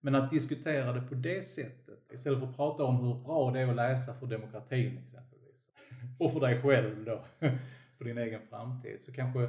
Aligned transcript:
Men 0.00 0.14
att 0.14 0.30
diskutera 0.30 0.92
det 0.92 1.00
på 1.00 1.14
det 1.14 1.46
sättet, 1.46 2.12
istället 2.12 2.38
för 2.38 2.46
att 2.46 2.56
prata 2.56 2.84
om 2.84 2.96
hur 2.96 3.14
bra 3.24 3.50
det 3.50 3.60
är 3.60 3.68
att 3.68 3.76
läsa 3.76 4.14
för 4.14 4.26
demokratin 4.26 4.98
exempelvis, 4.98 5.56
och 6.18 6.32
för 6.32 6.40
dig 6.40 6.62
själv 6.62 7.04
då, 7.04 7.24
för 7.98 8.04
din 8.04 8.18
egen 8.18 8.40
framtid, 8.50 8.96
så 9.00 9.12
kanske 9.12 9.48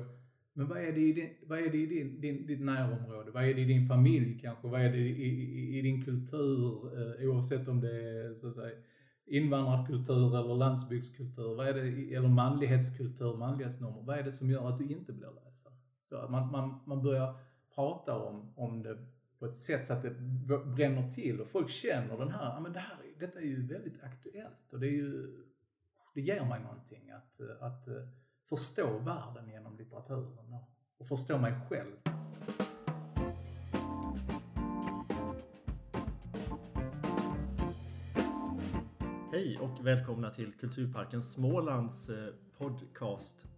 men 0.58 0.68
vad 0.68 0.78
är 0.78 0.92
det 0.92 1.00
i, 1.00 1.14
din, 1.14 1.30
vad 1.48 1.60
är 1.60 1.70
det 1.70 1.78
i 1.78 1.86
din, 1.86 2.22
din, 2.22 2.46
ditt 2.46 2.62
närområde? 2.62 3.32
Vad 3.32 3.44
är 3.44 3.54
det 3.54 3.62
i 3.62 3.66
din 3.66 3.88
familj 3.88 4.40
kanske? 4.40 4.68
Vad 4.68 4.82
är 4.82 4.92
det 4.92 4.98
i, 4.98 5.24
i, 5.24 5.80
i 5.80 5.82
din 5.82 6.06
kultur? 6.06 6.92
Eh, 6.98 7.30
oavsett 7.30 7.68
om 7.68 7.82
det 7.82 7.92
är 7.92 8.34
så 8.34 8.48
att 8.48 8.56
säga, 8.56 8.76
invandrarkultur 9.26 10.40
eller 10.40 10.56
landsbygdskultur, 10.56 11.56
vad 11.56 11.68
är 11.68 11.74
det, 11.74 12.16
eller 12.16 12.28
manlighetskultur, 12.28 13.38
manlighetsnormer. 13.38 14.02
Vad 14.02 14.20
är 14.20 14.24
det 14.24 14.32
som 14.32 14.50
gör 14.50 14.70
att 14.70 14.78
du 14.78 14.88
inte 14.88 15.14
blir 15.14 15.28
läsare? 15.28 15.74
Så 16.10 16.18
att 16.18 16.32
man, 16.32 16.52
man, 16.52 16.80
man 16.86 17.04
börjar 17.04 17.36
prata 17.76 18.20
om, 18.20 18.54
om 18.56 18.84
det 18.84 18.98
på 19.40 19.46
ett 19.46 19.56
sätt 19.56 19.86
så 19.86 19.94
att 19.94 20.02
det 20.02 20.12
bränner 20.76 21.10
till 21.10 21.42
och 21.42 21.48
folk 21.48 21.70
känner 21.70 22.18
den 22.18 22.32
här, 22.32 22.54
ja 22.54 22.60
men 22.60 22.74
det 22.74 22.80
här, 22.80 22.98
detta 23.20 23.40
är 23.40 23.46
ju 23.46 23.68
väldigt 23.68 24.04
aktuellt 24.04 24.74
och 24.74 24.80
det 24.80 24.88
är 24.88 24.92
ju, 24.92 25.44
det 26.14 26.22
ger 26.22 26.46
mig 26.46 26.60
någonting 26.62 27.12
att, 27.12 27.42
att 27.60 27.88
eh, 27.88 27.94
förstå 28.50 29.00
världen 29.00 29.50
genom 29.50 29.78
litteraturen 29.78 30.54
och 30.98 31.08
förstå 31.08 31.38
mig 31.38 31.54
själv. 31.70 31.96
Hej 39.32 39.58
och 39.58 39.86
välkomna 39.86 40.30
till 40.30 40.54
Kulturparken 40.54 41.24
Smålands 41.24 42.10
eh, 42.10 42.34
podcast. 42.58 43.57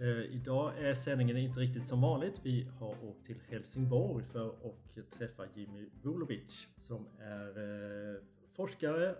Eh, 0.00 0.06
idag 0.08 0.78
är 0.78 0.94
sändningen 0.94 1.36
inte 1.36 1.60
riktigt 1.60 1.86
som 1.86 2.00
vanligt. 2.00 2.40
Vi 2.42 2.68
har 2.78 3.04
åkt 3.04 3.26
till 3.26 3.40
Helsingborg 3.48 4.24
för 4.24 4.48
att 4.48 5.10
träffa 5.18 5.42
Jimmy 5.54 5.88
Vulovic 6.02 6.68
som 6.76 7.06
är 7.18 7.48
eh, 7.48 8.22
forskare, 8.56 9.14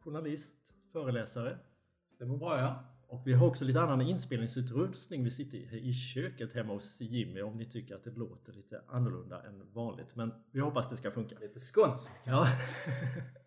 journalist, 0.00 0.74
föreläsare. 0.92 1.58
Stämmer 2.06 2.36
bra 2.36 2.58
ja. 2.58 2.84
Och 3.08 3.26
vi 3.26 3.32
har 3.32 3.46
också 3.46 3.64
lite 3.64 3.80
annan 3.80 4.00
inspelningsutrustning. 4.00 5.24
Vi 5.24 5.30
sitter 5.30 5.74
i 5.74 5.92
köket 5.92 6.54
hemma 6.54 6.72
hos 6.72 7.00
Jimmy 7.00 7.42
om 7.42 7.56
ni 7.56 7.70
tycker 7.70 7.94
att 7.94 8.04
det 8.04 8.16
låter 8.16 8.52
lite 8.52 8.82
annorlunda 8.88 9.42
än 9.42 9.72
vanligt. 9.72 10.16
Men 10.16 10.32
vi 10.50 10.60
hoppas 10.60 10.90
det 10.90 10.96
ska 10.96 11.10
funka. 11.10 11.38
Lite 11.40 11.58
skånskt. 11.58 12.10
Ja. 12.24 12.48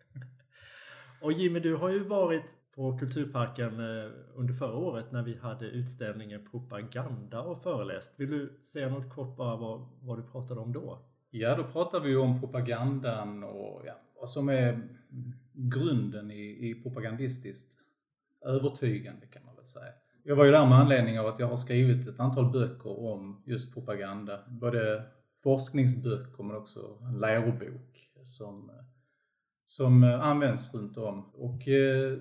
och 1.22 1.32
Jimmy, 1.32 1.60
du 1.60 1.76
har 1.76 1.88
ju 1.88 1.98
varit 1.98 2.65
på 2.76 2.98
Kulturparken 2.98 3.80
eh, 3.80 4.10
under 4.34 4.54
förra 4.54 4.76
året 4.76 5.12
när 5.12 5.22
vi 5.22 5.36
hade 5.36 5.66
utställningen 5.66 6.48
Propaganda 6.50 7.40
och 7.40 7.62
föreläst. 7.62 8.12
Vill 8.16 8.30
du 8.30 8.60
säga 8.64 8.88
något 8.88 9.14
kort 9.14 9.36
bara 9.36 9.56
vad, 9.56 9.88
vad 10.00 10.18
du 10.18 10.22
pratade 10.22 10.60
om 10.60 10.72
då? 10.72 10.98
Ja, 11.30 11.56
då 11.56 11.64
pratade 11.64 12.08
vi 12.08 12.16
om 12.16 12.40
propagandan 12.40 13.44
och 13.44 13.82
ja, 13.86 13.94
vad 14.20 14.30
som 14.30 14.48
är 14.48 14.88
grunden 15.52 16.30
i, 16.30 16.70
i 16.70 16.82
propagandistiskt 16.82 17.78
övertygande 18.46 19.26
kan 19.26 19.44
man 19.44 19.56
väl 19.56 19.66
säga. 19.66 19.92
Jag 20.24 20.36
var 20.36 20.44
ju 20.44 20.50
där 20.50 20.66
med 20.66 20.78
anledning 20.78 21.20
av 21.20 21.26
att 21.26 21.38
jag 21.38 21.46
har 21.46 21.56
skrivit 21.56 22.08
ett 22.08 22.20
antal 22.20 22.52
böcker 22.52 23.00
om 23.00 23.42
just 23.46 23.74
propaganda. 23.74 24.40
Både 24.48 25.02
forskningsböcker 25.42 26.42
men 26.42 26.56
också 26.56 26.98
en 27.02 27.18
lärobok 27.18 28.10
som, 28.24 28.70
som 29.64 30.04
används 30.04 30.74
runt 30.74 30.96
om. 30.96 31.30
Och 31.34 31.68
eh, 31.68 32.18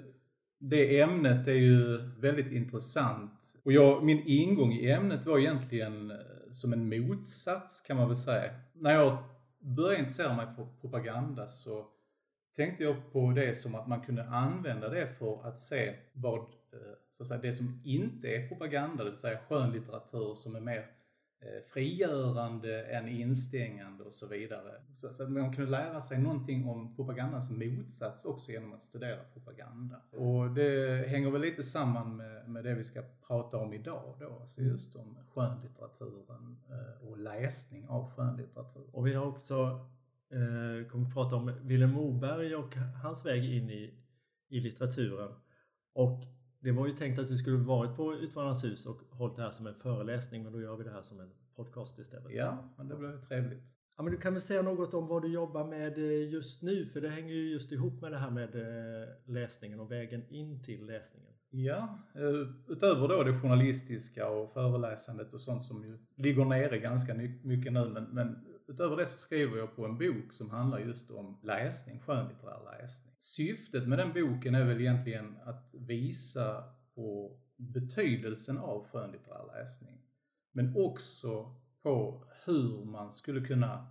det 0.60 1.02
ämnet 1.02 1.48
är 1.48 1.52
ju 1.52 1.98
väldigt 1.98 2.52
intressant. 2.52 3.56
Och 3.64 3.72
jag, 3.72 4.04
min 4.04 4.24
ingång 4.26 4.74
i 4.74 4.92
ämnet 4.92 5.26
var 5.26 5.40
egentligen 5.40 6.12
eh, 6.12 6.18
som 6.52 6.74
en 6.74 6.90
motsats 6.90 7.82
kan 7.82 7.98
man 7.98 8.08
väl 8.08 8.18
säga. 8.18 8.54
När 8.74 8.94
jag 8.94 9.18
började 9.60 10.00
intressera 10.00 10.36
mig 10.36 10.48
för 10.56 10.68
propaganda 10.82 11.48
så 11.48 11.86
tänkte 12.56 12.84
jag 12.84 13.12
på 13.12 13.32
det 13.32 13.56
som 13.58 13.76
att 13.76 13.88
man 13.88 14.02
kunde 14.02 14.26
använda 14.26 14.90
det 14.90 15.08
för 15.08 15.48
att 15.48 15.60
se 15.60 15.96
vad, 16.14 16.40
eh, 16.40 16.48
så 17.10 17.24
att 17.24 17.28
säga, 17.28 17.42
det 17.42 17.54
som 17.54 17.82
inte 17.86 18.28
är 18.28 18.48
propaganda, 18.48 19.04
det 19.04 19.10
vill 19.10 19.20
säga 19.20 19.40
skönlitteratur 19.50 20.34
som 20.34 20.56
är 20.56 20.60
mer 20.60 20.86
frigörande 21.74 22.84
än 22.84 23.08
instängande 23.08 24.04
och 24.04 24.14
så 24.14 24.28
vidare. 24.28 24.72
Så, 24.94 25.08
att 25.08 25.32
man 25.32 25.54
kunde 25.54 25.72
lära 25.72 26.02
sig 26.02 26.20
någonting 26.20 26.68
om 26.68 26.96
propagandans 26.96 27.50
motsats 27.50 28.26
också 28.26 28.52
genom 28.52 28.74
att 28.74 28.84
studera 28.84 29.24
propaganda. 29.34 29.96
Och 30.12 30.52
det 30.52 31.08
hänger 31.08 31.32
väl 31.32 31.42
lite 31.42 31.64
samman 31.64 32.18
med, 32.18 32.50
med 32.50 32.64
det 32.64 32.76
vi 32.76 32.84
ska 32.84 33.02
prata 33.28 33.58
om 33.58 33.74
idag 33.74 34.16
då, 34.20 34.40
alltså 34.42 34.62
just 34.62 34.96
om 34.96 35.18
skönlitteraturen 35.34 36.58
eh, 36.70 37.08
och 37.08 37.18
läsning 37.18 37.88
av 37.88 38.12
skönlitteratur. 38.12 38.86
Och 38.92 39.08
vi 39.08 39.14
har 39.14 39.26
också 39.26 39.88
eh, 40.30 40.88
kommer 40.88 41.08
att 41.08 41.14
prata 41.14 41.36
om 41.36 41.54
Vilhelm 41.62 41.92
Moberg 41.92 42.56
och 42.56 42.76
hans 42.76 43.26
väg 43.26 43.46
in 43.46 43.70
i, 43.70 43.94
i 44.50 44.60
litteraturen. 44.60 45.32
Och 45.94 46.35
det 46.66 46.72
var 46.72 46.88
ju 46.88 46.94
tänkt 46.94 47.20
att 47.20 47.28
du 47.28 47.38
skulle 47.38 47.58
varit 47.58 47.96
på 47.96 48.14
Utvandrarnas 48.14 48.64
hus 48.64 48.86
och 48.86 49.02
hållit 49.10 49.36
det 49.36 49.42
här 49.42 49.52
som 49.52 49.68
en 49.68 49.76
föreläsning 49.76 50.44
men 50.44 50.54
då 50.54 50.62
gör 50.62 50.76
vi 50.78 50.84
det 50.84 50.92
här 50.92 51.02
som 51.02 51.20
en 51.20 51.30
podcast 51.56 52.00
istället. 52.00 52.34
Ja, 52.34 52.74
men 52.78 52.88
det 52.88 52.96
blev 52.96 53.26
trevligt. 53.28 53.64
Ja, 53.98 54.04
men 54.04 54.14
du 54.14 54.20
kan 54.20 54.34
väl 54.34 54.42
säga 54.42 54.62
något 54.62 54.94
om 54.94 55.08
vad 55.08 55.22
du 55.22 55.34
jobbar 55.34 55.68
med 55.68 55.98
eh, 55.98 56.30
just 56.30 56.62
nu 56.62 56.86
för 56.86 57.02
det 57.02 57.10
hänger 57.10 57.34
ju 57.34 57.52
just 57.52 57.72
ihop 57.72 58.02
med 58.02 58.12
det 58.12 58.18
här 58.18 58.30
med 58.30 58.56
eh, 58.56 59.08
läsningen 59.26 59.80
och 59.80 59.92
vägen 59.92 60.24
in 60.30 60.64
till 60.64 60.86
läsningen. 60.86 61.34
Ja, 61.50 62.00
eh, 62.16 62.50
utöver 62.68 63.08
då 63.08 63.24
det 63.24 63.40
journalistiska 63.40 64.30
och 64.30 64.52
föreläsandet 64.52 65.34
och 65.34 65.42
sånt 65.42 65.64
som 65.64 65.84
ju 65.84 65.98
ligger 66.16 66.46
nere 66.46 66.78
ganska 66.78 67.14
mycket 67.44 67.74
nu 67.74 67.90
men, 67.90 68.04
men 68.04 68.45
utöver 68.68 68.98
det 68.98 69.06
så 69.06 69.18
skriver 69.18 69.58
jag 69.58 69.76
på 69.76 69.86
en 69.86 69.98
bok 69.98 70.34
som 70.34 70.50
handlar 70.50 70.80
just 70.80 71.12
om 71.12 71.38
läsning, 71.44 72.00
skönlitterär 72.00 72.80
läsning. 72.80 73.16
Syftet 73.20 73.88
med 73.88 74.00
den 74.00 74.14
boken 74.14 74.56
är 74.56 74.66
väl 74.66 74.82
egentligen 74.82 75.38
att 75.44 75.70
visa 75.74 76.64
på 76.96 77.40
betydelsen 77.58 78.58
av 78.58 78.88
skönlitterär 78.88 79.46
läsning. 79.60 80.02
Men 80.52 80.78
också 80.78 81.56
på 81.84 82.24
hur 82.46 82.86
man 82.86 83.12
skulle 83.12 83.48
kunna 83.48 83.88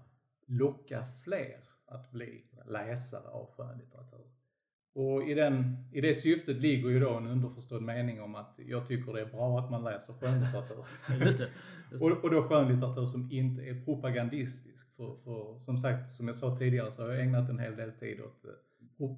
locka 0.46 1.04
fler 1.24 1.64
att 1.86 2.10
bli 2.10 2.44
läsare 2.66 3.28
av 3.28 3.50
skönlitteratur. 3.50 4.33
Och 4.94 5.28
i, 5.28 5.34
den, 5.34 5.76
i 5.92 6.00
det 6.00 6.14
syftet 6.14 6.56
ligger 6.56 6.88
ju 6.88 7.00
då 7.00 7.14
en 7.14 7.26
underförstådd 7.26 7.82
mening 7.82 8.20
om 8.20 8.34
att 8.34 8.58
jag 8.66 8.86
tycker 8.86 9.12
det 9.12 9.20
är 9.20 9.26
bra 9.26 9.58
att 9.58 9.70
man 9.70 9.84
läser 9.84 10.12
skönlitteratur. 10.12 10.86
Just 11.24 11.38
det. 11.38 11.48
och, 12.00 12.24
och 12.24 12.30
då 12.30 12.42
skönlitteratur 12.42 13.04
som 13.04 13.32
inte 13.32 13.62
är 13.62 13.84
propagandistisk. 13.84 14.96
För, 14.96 15.14
för 15.14 15.58
som 15.58 15.78
sagt, 15.78 16.12
som 16.12 16.26
jag 16.26 16.36
sa 16.36 16.58
tidigare 16.58 16.90
så 16.90 17.02
har 17.02 17.10
jag 17.10 17.20
ägnat 17.20 17.50
en 17.50 17.58
hel 17.58 17.76
del 17.76 17.92
tid 17.92 18.20
åt 18.20 18.44
eh, 18.44 18.50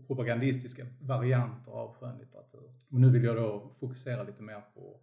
propagandistiska 0.06 0.86
varianter 1.00 1.72
av 1.72 1.94
skönlitteratur. 1.94 2.70
Men 2.88 3.00
nu 3.00 3.10
vill 3.10 3.25
jag 3.25 3.36
då 3.36 3.70
fokusera 3.81 4.22
lite 4.22 4.42
mer 4.42 4.60
på 4.75 5.00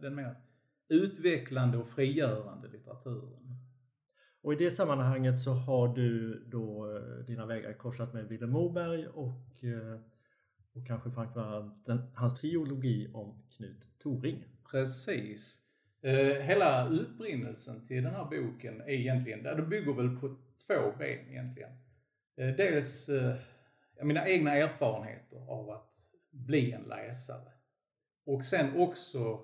den 0.00 0.14
mer 0.14 0.36
utvecklande 0.88 1.78
och 1.78 1.88
frigörande 1.88 2.68
litteraturen. 2.68 3.65
Och 4.46 4.52
i 4.52 4.56
det 4.56 4.70
sammanhanget 4.70 5.40
så 5.40 5.52
har 5.52 5.94
du 5.94 6.40
då 6.46 6.96
eh, 6.96 7.24
dina 7.26 7.46
vägar 7.46 7.72
korsat 7.72 8.14
med 8.14 8.28
Vilhelm 8.28 8.52
Moberg 8.52 9.06
och, 9.06 9.64
eh, 9.64 10.00
och 10.74 10.86
kanske 10.86 11.10
framförallt 11.10 11.88
hans 12.14 12.40
triologi 12.40 13.10
om 13.14 13.42
Knut 13.56 13.88
Toring. 13.98 14.44
Precis. 14.70 15.58
Eh, 16.02 16.42
hela 16.42 16.88
upprinnelsen 16.88 17.86
till 17.86 18.02
den 18.02 18.14
här 18.14 18.24
boken 18.24 18.80
är 18.80 18.88
egentligen, 18.88 19.42
det 19.42 19.62
bygger 19.62 19.92
väl 19.92 20.16
på 20.16 20.36
två 20.66 20.92
ben 20.98 21.28
egentligen. 21.30 21.70
Dels 22.36 23.10
mina 24.02 24.28
egna 24.28 24.54
erfarenheter 24.54 25.50
av 25.50 25.70
att 25.70 25.92
bli 26.30 26.72
en 26.72 26.82
läsare. 26.82 27.52
Och 28.26 28.44
sen 28.44 28.76
också 28.76 29.40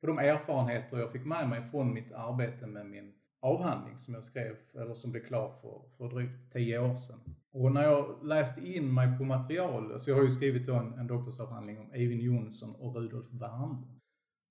på 0.00 0.06
de 0.06 0.18
erfarenheter 0.18 0.98
jag 0.98 1.12
fick 1.12 1.24
med 1.24 1.48
mig 1.48 1.62
från 1.62 1.94
mitt 1.94 2.12
arbete 2.12 2.66
med 2.66 2.86
min 2.86 3.12
avhandling 3.42 3.98
som 3.98 4.14
jag 4.14 4.24
skrev, 4.24 4.56
eller 4.74 4.94
som 4.94 5.10
blev 5.10 5.22
klar 5.22 5.50
för, 5.62 5.82
för 5.96 6.14
drygt 6.14 6.52
tio 6.52 6.78
år 6.78 6.94
sedan. 6.94 7.20
Och 7.52 7.72
när 7.72 7.82
jag 7.82 8.26
läste 8.26 8.68
in 8.68 8.94
mig 8.94 9.18
på 9.18 9.24
material, 9.24 10.00
så 10.00 10.10
jag 10.10 10.16
har 10.16 10.22
ju 10.22 10.30
skrivit 10.30 10.68
en, 10.68 10.92
en 10.92 11.06
doktorsavhandling 11.06 11.78
om 11.78 11.92
Eivind 11.92 12.22
Jonsson 12.22 12.74
och 12.74 12.96
Rudolf 12.96 13.26
Wernbloom. 13.30 14.00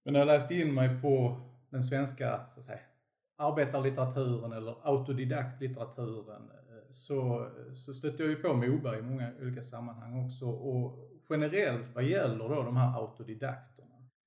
Men 0.05 0.13
när 0.13 0.19
jag 0.19 0.27
läste 0.27 0.55
in 0.55 0.73
mig 0.73 1.01
på 1.01 1.41
den 1.69 1.83
svenska, 1.83 2.47
så 2.47 2.59
att 2.59 2.65
säga, 2.65 2.79
arbetarlitteraturen 3.37 4.51
eller 4.51 4.75
autodidaktlitteraturen 4.83 6.41
eh, 6.41 6.89
så, 6.89 7.49
så 7.73 7.93
stötte 7.93 8.23
jag 8.23 8.29
ju 8.29 8.35
på 8.35 8.53
Moberg 8.53 8.99
i 8.99 9.01
många 9.01 9.31
olika 9.41 9.63
sammanhang 9.63 10.25
också. 10.25 10.45
Och 10.49 11.09
generellt 11.29 11.95
vad 11.95 12.03
gäller 12.03 12.49
då 12.49 12.63
de 12.63 12.77
här 12.77 13.01
autodidakterna 13.01 13.78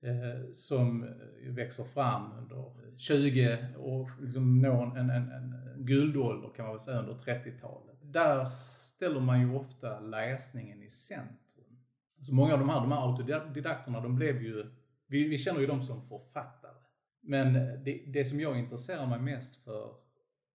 Eh, 0.03 0.53
som 0.53 1.03
eh, 1.03 1.51
växer 1.51 1.83
fram 1.83 2.31
under 2.31 2.71
20 2.97 3.67
och 3.77 4.09
liksom 4.21 4.61
når 4.61 4.97
en, 4.97 5.09
en, 5.09 5.31
en 5.31 5.55
guldålder 5.77 6.49
kan 6.55 6.65
man 6.65 6.73
väl 6.73 6.79
säga 6.79 6.99
under 6.99 7.13
30-talet. 7.13 7.97
Där 8.01 8.49
ställer 8.49 9.19
man 9.19 9.41
ju 9.41 9.55
ofta 9.55 9.99
läsningen 9.99 10.83
i 10.83 10.89
centrum. 10.89 11.79
Så 12.21 12.33
många 12.33 12.53
av 12.53 12.59
de 12.59 12.69
här, 12.69 12.81
de 12.81 12.91
här 12.91 13.09
autodidakterna, 13.09 13.99
de 13.99 14.15
blev 14.15 14.41
ju, 14.41 14.65
vi, 15.07 15.27
vi 15.27 15.37
känner 15.37 15.59
ju 15.59 15.67
dem 15.67 15.81
som 15.83 16.07
författare. 16.07 16.77
Men 17.21 17.55
eh, 17.55 17.79
det, 17.79 18.03
det 18.07 18.25
som 18.25 18.39
jag 18.39 18.59
intresserar 18.59 19.07
mig 19.07 19.19
mest 19.19 19.63
för 19.63 19.95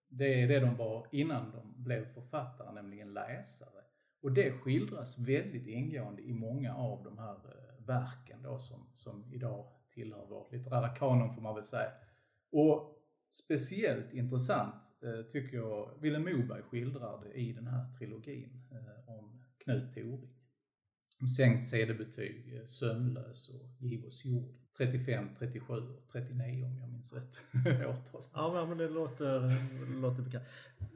det 0.08 0.42
är 0.42 0.48
det 0.48 0.60
de 0.60 0.76
var 0.76 1.06
innan 1.12 1.50
de 1.50 1.82
blev 1.82 2.14
författare, 2.14 2.72
nämligen 2.72 3.14
läsare. 3.14 3.82
Och 4.22 4.32
det 4.32 4.52
skildras 4.52 5.18
väldigt 5.18 5.66
ingående 5.66 6.22
i 6.22 6.32
många 6.32 6.74
av 6.74 7.04
de 7.04 7.18
här 7.18 7.34
eh, 7.34 7.67
verken 7.88 8.43
då 8.43 8.58
som, 8.58 8.90
som 8.94 9.32
idag 9.32 9.67
tillhör 9.90 10.26
vår 10.29 10.49
litterära 10.52 10.88
kanon 10.88 11.35
får 11.35 11.43
man 11.43 11.55
väl 11.55 11.64
säga. 11.64 11.90
Och 12.52 12.99
speciellt 13.31 14.12
intressant 14.12 14.75
eh, 15.02 15.31
tycker 15.31 15.56
jag 15.56 15.99
Vilhelm 16.00 16.25
Moberg 16.25 16.62
skildrar 16.62 17.25
det 17.25 17.32
i 17.32 17.52
den 17.52 17.67
här 17.67 17.93
trilogin 17.99 18.69
eh, 18.73 19.08
om 19.08 19.44
Knut 19.64 19.94
Toring. 19.94 20.35
Om 21.20 21.29
sänkt 21.29 21.64
sedebetyg, 21.64 22.56
eh, 22.56 22.64
sömnlös 22.64 23.49
och 23.49 23.67
giv 23.79 24.05
oss 24.05 24.25
jord. 24.25 24.67
35, 24.78 25.28
37 25.38 25.75
och 25.75 26.12
39 26.12 26.64
om 26.64 26.78
jag 26.80 26.90
minns 26.90 27.12
rätt 27.12 27.42
årtal. 27.88 28.22
Ja, 28.34 28.66
men 28.69 28.78
det 28.78 28.88
låter, 28.88 29.54
låter 30.00 30.22
bekant. 30.22 30.44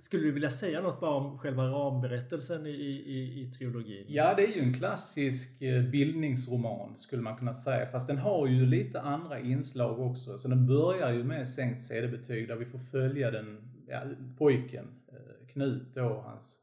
Skulle 0.01 0.23
du 0.23 0.33
vilja 0.33 0.51
säga 0.51 0.81
något 0.81 1.01
bara 1.01 1.15
om 1.15 1.39
själva 1.39 1.67
ramberättelsen 1.67 2.67
i, 2.67 2.71
i, 2.71 3.43
i 3.43 3.51
trilogin? 3.51 4.05
Ja, 4.09 4.35
det 4.35 4.43
är 4.43 4.57
ju 4.57 4.61
en 4.61 4.75
klassisk 4.75 5.63
eh, 5.63 5.83
bildningsroman 5.85 6.97
skulle 6.97 7.23
man 7.23 7.37
kunna 7.37 7.53
säga. 7.53 7.87
Fast 7.87 8.09
den 8.09 8.19
har 8.19 8.47
ju 8.47 8.67
lite 8.67 9.01
andra 9.01 9.41
inslag 9.41 10.01
också. 10.01 10.39
Så 10.39 10.49
den 10.49 10.67
börjar 10.67 11.13
ju 11.13 11.25
med 11.25 11.49
sänkt 11.49 11.83
sedebetyg 11.83 12.49
där 12.49 12.57
vi 12.57 12.65
får 12.65 12.79
följa 12.79 13.31
den, 13.31 13.73
ja, 13.89 14.03
pojken, 14.39 14.87
eh, 15.09 15.47
Knut 15.49 15.95
då, 15.95 16.25
hans 16.27 16.59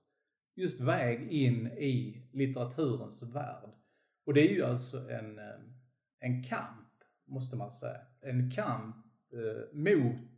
just 0.55 0.81
väg 0.81 1.31
in 1.31 1.67
i 1.67 2.21
litteraturens 2.31 3.23
värld. 3.23 3.69
Och 4.25 4.33
det 4.33 4.49
är 4.49 4.53
ju 4.53 4.65
alltså 4.65 4.97
en, 4.97 5.39
eh, 5.39 5.45
en 6.19 6.43
kamp 6.43 6.88
måste 7.29 7.55
man 7.55 7.71
säga. 7.71 7.97
En 8.21 8.51
kamp 8.51 8.95
eh, 9.33 9.77
mot 9.77 10.29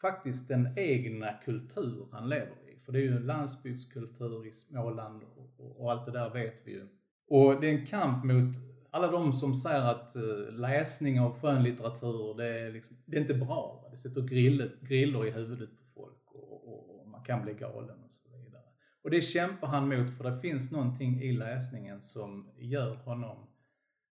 faktiskt 0.00 0.48
den 0.48 0.78
egna 0.78 1.32
kultur 1.32 2.08
han 2.12 2.28
lever 2.28 2.70
i. 2.70 2.80
För 2.80 2.92
det 2.92 2.98
är 2.98 3.02
ju 3.02 3.16
en 3.16 3.26
landsbygdskultur 3.26 4.46
i 4.46 4.52
Småland 4.52 5.22
och, 5.22 5.60
och, 5.60 5.80
och 5.80 5.92
allt 5.92 6.06
det 6.06 6.12
där 6.12 6.30
vet 6.30 6.66
vi 6.66 6.72
ju. 6.72 6.88
Och 7.28 7.60
det 7.60 7.70
är 7.70 7.78
en 7.78 7.86
kamp 7.86 8.24
mot 8.24 8.54
alla 8.90 9.10
de 9.10 9.32
som 9.32 9.54
säger 9.54 9.82
att 9.82 10.16
eh, 10.16 10.52
läsning 10.52 11.20
av 11.20 11.40
skönlitteratur, 11.40 12.36
det 12.36 12.60
är, 12.60 12.72
liksom, 12.72 12.96
det 13.06 13.16
är 13.16 13.20
inte 13.20 13.34
bra. 13.34 13.80
Va? 13.82 13.88
Det 13.90 13.96
sätter 13.96 14.20
griller, 14.20 14.78
griller 14.80 15.26
i 15.26 15.30
huvudet 15.30 15.70
på 15.70 15.84
folk 15.94 16.34
och, 16.34 16.68
och, 16.68 17.00
och, 17.00 17.08
man 17.08 17.24
kan 17.24 17.42
bli 17.42 17.54
galen 17.54 18.04
och 18.04 18.12
så 18.12 18.28
vidare. 18.28 18.62
Och 19.02 19.10
det 19.10 19.20
kämpar 19.20 19.66
han 19.66 19.88
mot 19.88 20.16
för 20.16 20.24
det 20.24 20.40
finns 20.40 20.70
någonting 20.70 21.22
i 21.22 21.32
läsningen 21.32 22.02
som 22.02 22.50
gör 22.58 22.94
honom 22.94 23.48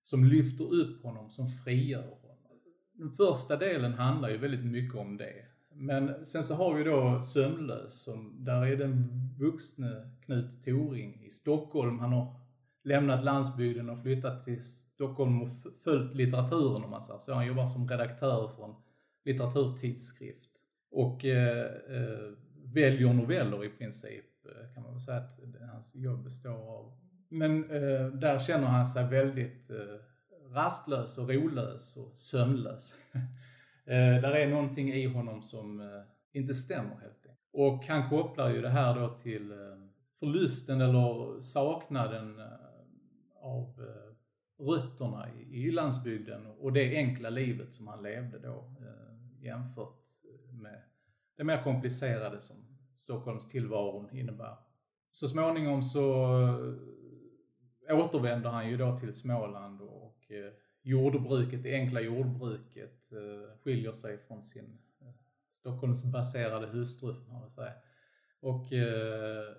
som 0.03 0.24
lyfter 0.24 0.74
upp 0.74 1.03
honom, 1.03 1.30
som 1.30 1.50
frigör 1.50 2.01
honom. 2.01 2.21
Den 2.94 3.12
första 3.12 3.57
delen 3.57 3.94
handlar 3.94 4.30
ju 4.30 4.38
väldigt 4.38 4.65
mycket 4.65 4.95
om 4.95 5.18
det. 5.18 5.45
Men 5.74 6.25
sen 6.25 6.44
så 6.44 6.56
har 6.56 6.74
vi 6.74 6.83
då 6.83 7.24
Sömnlös, 7.24 8.03
som, 8.03 8.45
där 8.45 8.65
är 8.65 8.77
den 8.77 9.09
vuxne 9.39 10.09
Knut 10.25 10.63
Toring 10.63 11.24
i 11.25 11.30
Stockholm. 11.30 12.00
Han 12.00 12.13
har 12.13 12.36
lämnat 12.83 13.24
landsbygden 13.24 13.89
och 13.89 14.01
flyttat 14.01 14.45
till 14.45 14.63
Stockholm 14.63 15.42
och 15.42 15.50
följt 15.83 16.15
litteraturen 16.15 16.83
om 16.83 16.92
man 16.92 17.01
säger 17.01 17.19
så. 17.19 17.33
Han 17.33 17.48
jobbar 17.48 17.65
som 17.65 17.88
redaktör 17.89 18.48
för 18.48 18.65
en 18.65 18.75
litteraturtidskrift. 19.25 20.51
Och 20.92 21.25
eh, 21.25 21.65
eh, 21.65 22.31
väljer 22.63 23.13
noveller 23.13 23.65
i 23.65 23.69
princip, 23.69 24.45
eh, 24.45 24.74
kan 24.74 24.83
man 24.83 24.92
väl 24.92 25.01
säga 25.01 25.18
att 25.18 25.39
hans 25.71 25.95
jobb 25.95 26.24
består 26.24 26.77
av. 26.77 26.94
Men 27.31 27.72
eh, 27.72 28.07
där 28.07 28.39
känner 28.39 28.68
han 28.68 28.86
sig 28.86 29.07
väldigt 29.07 29.69
eh, 29.69 29.78
rastlös 30.54 31.18
och 31.18 31.30
rolös 31.30 31.98
och 31.98 32.18
sömnlös. 32.18 32.95
eh, 33.86 34.22
där 34.22 34.31
är 34.31 34.50
någonting 34.50 34.89
i 34.94 35.06
honom 35.06 35.42
som 35.42 35.81
eh, 35.81 35.88
inte 36.33 36.54
stämmer 36.54 36.95
helt 36.95 37.25
enkelt. 37.25 37.39
Och 37.54 37.86
han 37.88 38.10
kopplar 38.10 38.50
ju 38.50 38.62
det 38.62 38.69
här 38.69 39.00
då 39.00 39.18
till 39.18 39.51
eh, 39.51 39.57
förlusten 40.19 40.81
eller 40.81 41.42
saknaden 41.42 42.39
eh, 42.39 42.45
av 43.42 43.68
eh, 43.80 44.66
rötterna 44.66 45.30
i, 45.34 45.68
i 45.68 45.72
landsbygden 45.72 46.45
och 46.45 46.74
det 46.74 46.95
enkla 46.95 47.30
livet 47.30 47.74
som 47.74 47.88
han 47.88 48.04
levde 48.04 48.39
då 48.39 48.75
eh, 48.80 49.44
jämfört 49.45 50.00
med 50.51 50.81
det 51.38 51.44
mer 51.44 51.63
komplicerade 51.63 52.42
som 52.42 52.56
Stockholms 52.95 53.48
tillvaron 53.50 54.18
innebär. 54.18 54.56
Så 55.12 55.27
småningom 55.27 55.84
så 55.84 56.38
eh, 56.42 57.00
återvänder 57.89 58.50
han 58.50 58.69
ju 58.69 58.78
då 58.78 58.98
till 58.98 59.13
Småland 59.13 59.81
och 59.81 60.31
eh, 60.31 60.54
jordbruket, 60.81 61.63
det 61.63 61.74
enkla 61.74 62.01
jordbruket 62.01 63.12
eh, 63.12 63.57
skiljer 63.63 63.92
sig 63.92 64.18
från 64.18 64.44
sin 64.44 64.78
eh, 65.01 65.07
Stockholmsbaserade 65.54 66.68
hustru, 66.68 67.13
får 67.13 67.31
man 67.31 67.42
väl 67.42 67.51
säga. 67.51 67.74
Och 68.39 68.74
eh, 68.74 69.54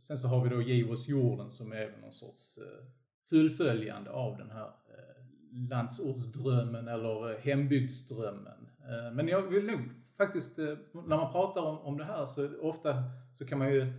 sen 0.00 0.18
så 0.18 0.28
har 0.28 0.44
vi 0.44 0.50
då 0.50 0.62
Giv 0.62 0.90
oss 0.90 1.08
jorden 1.08 1.50
som 1.50 1.72
är 1.72 1.96
någon 2.00 2.12
sorts 2.12 2.58
eh, 2.58 2.86
fullföljande 3.30 4.10
av 4.10 4.38
den 4.38 4.50
här 4.50 4.66
eh, 4.66 5.24
landsortsdrömmen 5.70 6.88
eller 6.88 7.38
hembygdsdrömmen. 7.40 8.70
Men 9.12 9.28
jag 9.28 9.42
vill 9.42 9.66
nog 9.66 9.80
faktiskt, 10.16 10.58
när 10.92 11.16
man 11.16 11.32
pratar 11.32 11.62
om, 11.62 11.78
om 11.78 11.98
det 11.98 12.04
här 12.04 12.26
så 12.26 12.60
ofta 12.60 13.02
så 13.34 13.46
kan 13.46 13.58
man 13.58 13.72
ju 13.72 13.92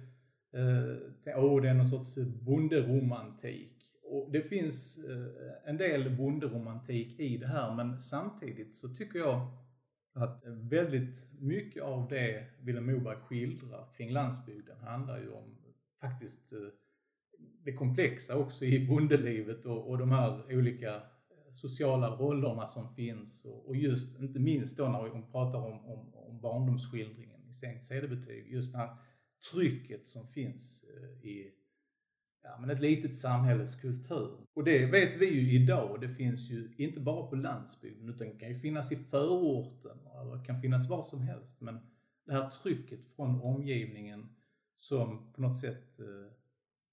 eh, 0.55 1.39
oh, 1.39 1.61
det 1.61 1.69
är 1.69 1.73
någon 1.73 1.85
sorts 1.85 2.17
bonderomantik. 2.41 3.71
Och 4.03 4.31
det 4.31 4.41
finns 4.41 4.97
eh, 4.97 5.69
en 5.69 5.77
del 5.77 6.17
bonderomantik 6.17 7.19
i 7.19 7.37
det 7.37 7.47
här 7.47 7.75
men 7.75 7.99
samtidigt 7.99 8.75
så 8.75 8.89
tycker 8.89 9.19
jag 9.19 9.47
att 10.13 10.43
väldigt 10.45 11.27
mycket 11.39 11.83
av 11.83 12.07
det 12.09 12.45
Vilhelm 12.59 12.85
Moberg 12.85 13.17
skildrar 13.17 13.93
kring 13.97 14.11
landsbygden 14.11 14.77
handlar 14.77 15.17
ju 15.17 15.29
om 15.29 15.57
faktiskt 16.01 16.53
eh, 16.53 16.59
det 17.63 17.73
komplexa 17.73 18.37
också 18.37 18.65
i 18.65 18.87
bondelivet 18.87 19.65
och, 19.65 19.89
och 19.89 19.97
de 19.97 20.11
här 20.11 20.55
olika 20.55 20.95
eh, 20.95 21.01
sociala 21.53 22.09
rollerna 22.09 22.67
som 22.67 22.95
finns 22.95 23.45
och, 23.45 23.67
och 23.67 23.75
just 23.75 24.19
inte 24.19 24.39
minst 24.39 24.77
då 24.77 24.87
när 24.87 25.09
hon 25.09 25.31
pratar 25.31 25.59
om, 25.59 25.85
om, 25.85 26.15
om 26.15 26.41
barndomsskildringen 26.41 27.49
i 27.49 27.53
sänkt 27.53 27.83
sedebetyg, 27.83 28.53
just 28.53 28.75
när 28.75 28.89
trycket 29.51 30.07
som 30.07 30.27
finns 30.27 30.83
eh, 30.83 31.29
i 31.29 31.51
ja, 32.43 32.57
men 32.59 32.69
ett 32.69 32.81
litet 32.81 33.15
samhälles 33.15 33.75
kultur. 33.75 34.37
Och 34.53 34.63
det 34.63 34.85
vet 34.85 35.15
vi 35.15 35.25
ju 35.25 35.51
idag, 35.51 36.01
det 36.01 36.09
finns 36.09 36.49
ju 36.49 36.73
inte 36.77 36.99
bara 36.99 37.27
på 37.27 37.35
landsbygden 37.35 38.09
utan 38.09 38.27
det 38.27 38.39
kan 38.39 38.49
ju 38.49 38.59
finnas 38.59 38.91
i 38.91 38.95
förorten 38.95 39.97
eller 40.21 40.45
kan 40.45 40.61
finnas 40.61 40.89
var 40.89 41.03
som 41.03 41.21
helst. 41.21 41.61
Men 41.61 41.79
det 42.25 42.33
här 42.33 42.49
trycket 42.49 43.11
från 43.11 43.41
omgivningen 43.41 44.29
som 44.75 45.33
på 45.33 45.41
något 45.41 45.59
sätt 45.59 45.99
eh, 45.99 46.31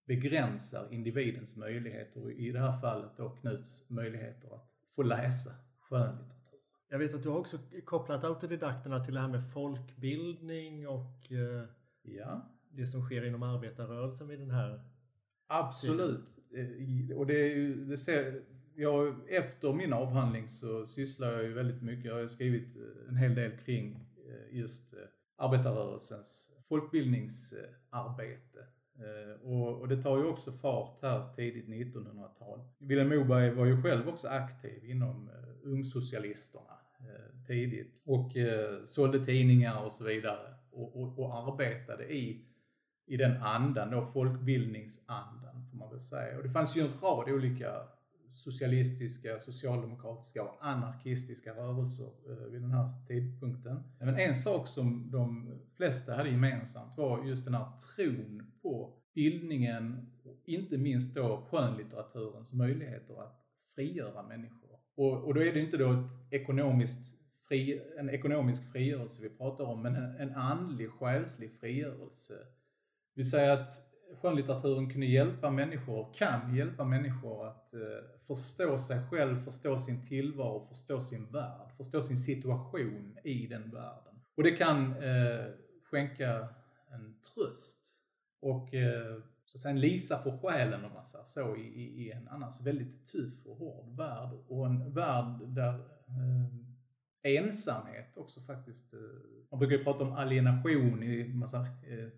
begränsar 0.04 0.88
individens 0.90 1.56
möjligheter 1.56 2.23
och 2.23 2.32
i 2.32 2.52
det 2.52 2.61
här 2.61 2.80
fallet 2.80 3.11
då 3.16 3.30
Knuts 3.30 3.90
möjligheter 3.90 4.54
att 4.54 4.71
få 4.90 5.02
läsa 5.02 5.50
skönlitteratur. 5.78 6.59
Jag 6.88 6.99
vet 6.99 7.14
att 7.14 7.23
du 7.23 7.28
har 7.28 7.38
också 7.38 7.59
kopplat 7.85 8.25
autodidakterna 8.25 9.04
till 9.04 9.14
det 9.14 9.21
här 9.21 9.28
med 9.28 9.52
folkbildning 9.52 10.88
och 10.88 11.32
eh, 11.32 11.64
ja. 12.02 12.50
det 12.71 12.87
som 12.87 13.02
sker 13.02 13.26
inom 13.26 13.42
arbetarrörelsen 13.42 14.28
vid 14.28 14.38
den 14.38 14.50
här 14.50 14.80
Absolut. 15.47 16.32
Eh, 16.54 17.16
och 17.16 17.26
det 17.26 17.35
är 17.35 17.56
ju, 17.56 17.85
det 17.85 17.97
ser, 17.97 18.42
jag, 18.75 19.14
efter 19.28 19.73
min 19.73 19.92
avhandling 19.92 20.49
så 20.49 20.87
sysslar 20.87 21.32
jag 21.32 21.42
ju 21.42 21.52
väldigt 21.52 21.82
mycket, 21.82 22.04
jag 22.04 22.14
har 22.14 22.26
skrivit 22.26 22.76
eh, 22.76 23.09
en 23.09 23.16
hel 23.16 23.35
del 23.35 23.50
kring 23.50 24.06
eh, 24.28 24.56
just 24.56 24.94
arbetarrörelsens 25.37 26.52
folkbildningsarbete. 26.68 28.66
Och, 29.42 29.80
och, 29.80 29.88
det 29.88 30.02
tar 30.02 30.18
ju 30.18 30.25
också 30.25 30.52
fart 30.52 31.02
här 31.02 31.32
tidigt 31.37 31.68
1900-tal. 31.68 32.61
Vilhelm 32.78 33.09
Moberg 33.09 33.50
var 33.50 33.66
ju 33.66 33.82
själv 33.82 34.09
också 34.09 34.28
aktiv 34.28 34.85
inom 34.85 35.30
ungsocialisterna 35.62 36.78
tidigt 37.47 38.02
och 38.04 38.32
sålde 38.85 39.25
tidningar 39.25 39.85
och 39.85 39.92
så 39.92 40.04
vidare 40.04 40.54
och, 40.73 41.02
och, 41.02 41.19
och 41.19 41.35
arbetade 41.35 42.14
i 42.14 42.49
i 43.07 43.17
den 43.17 43.43
andan 43.43 43.91
då, 43.91 44.07
folkbildningsandan 44.07 45.67
får 45.71 45.76
man 45.76 45.91
väl 45.91 46.00
säga. 46.00 46.37
Och 46.37 46.43
det 46.43 46.49
fanns 46.49 46.76
ju 46.76 46.81
en 46.81 46.93
rad 47.02 47.29
olika 47.29 47.73
socialistiska, 48.33 49.38
socialdemokratiska 49.38 50.43
och 50.43 50.57
anarkistiska 50.61 51.55
rörelser 51.55 52.07
eh, 52.29 52.50
vid 52.50 52.62
den 52.62 52.71
här 52.71 52.91
tidpunkten. 53.09 53.83
Men 53.99 54.19
en 54.19 54.35
sak 54.35 54.69
som 54.69 55.11
de 55.11 55.52
flesta 55.76 56.14
hade 56.14 56.31
gemensamt 56.31 56.97
var 56.97 57.25
just 57.25 57.45
den 57.45 57.55
här 57.55 57.67
tron 57.97 58.52
på 58.62 58.95
bildningen 59.14 60.12
och 60.25 60.41
inte 60.45 60.79
minst 60.79 61.14
då 61.14 61.47
skönlitteraturens 61.50 62.52
möjligheter 62.52 63.23
att 63.23 63.45
frigöra 63.75 64.23
människor. 64.23 64.71
Och, 64.95 65.25
och 65.25 65.35
då 65.35 65.43
är 65.43 65.52
det 65.52 65.61
inte 65.61 65.76
då 65.76 65.93
ett 65.93 66.33
ekonomiskt 66.33 67.22
fri, 67.52 67.82
en 67.99 68.11
ekonomisk 68.11 68.73
frigörelse 68.73 69.23
vi 69.23 69.28
pratar 69.28 69.64
om, 69.64 69.82
men 69.82 69.94
en, 69.97 70.16
en 70.16 70.35
andlig, 70.35 70.90
själslig 70.90 71.52
frigörelse 71.61 72.35
vi 73.14 73.25
säger 73.25 73.50
att 73.50 73.71
skönlitteraturen 74.21 74.90
kunde 74.90 75.06
hjälpa 75.06 75.50
människor, 75.50 76.14
kan 76.14 76.54
hjälpa 76.54 76.85
människor 76.85 77.47
att 77.47 77.75
eh, 77.75 77.80
förstå 78.26 78.78
sig 78.78 79.00
själv, 79.11 79.44
förstå 79.44 79.78
sin 79.78 80.06
tillvaro, 80.06 80.66
förstå 80.68 81.00
sin 81.00 81.26
värld, 81.26 81.73
förstå 81.76 82.02
sin 82.02 82.16
situation 82.16 83.18
i 83.25 83.47
den 83.47 83.71
världen. 83.71 84.14
Och 84.35 84.42
det 84.42 84.50
kan 84.50 84.92
eh, 85.02 85.47
skänka 85.85 86.49
en 86.90 87.14
tröst 87.35 87.99
och 88.40 88.75
eh, 88.75 89.16
så 89.47 89.59
att 89.59 89.62
säga 89.62 89.71
en 89.71 89.80
lisa 89.80 90.18
för 90.18 90.38
själen 90.38 90.85
om 90.85 90.92
man 90.92 91.04
säger 91.04 91.25
så 91.25 91.56
i, 91.56 92.04
i, 92.04 92.11
en 92.11 92.28
annars 92.28 92.61
väldigt 92.61 93.06
tuff 93.06 93.47
och 93.47 93.56
hård 93.56 93.97
värld 93.97 94.30
och 94.49 94.66
en 94.66 94.94
värld 94.94 95.40
där 95.47 95.75
eh, 95.75 96.62
ensamhet 97.23 98.17
också 98.17 98.41
faktiskt, 98.41 98.95
eh, 98.95 99.00
man 99.50 99.59
brukar 99.59 99.76
ju 99.76 99.85
prata 99.85 100.05
om 100.05 100.12
alienation 100.12 101.02
i, 101.02 101.25
massa, 101.35 101.61
eh, 101.61 102.09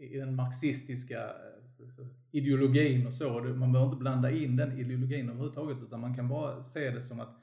i 0.00 0.18
den 0.18 0.34
marxistiska 0.34 1.24
eh, 1.24 2.06
ideologin 2.30 3.06
och 3.06 3.14
så. 3.14 3.40
Man 3.40 3.72
behöver 3.72 3.92
inte 3.92 4.00
blanda 4.00 4.30
in 4.30 4.56
den 4.56 4.78
ideologin 4.78 5.28
överhuvudtaget 5.28 5.78
utan 5.82 6.00
man 6.00 6.14
kan 6.14 6.28
bara 6.28 6.64
se 6.64 6.90
det 6.90 7.02
som 7.02 7.20
att 7.20 7.36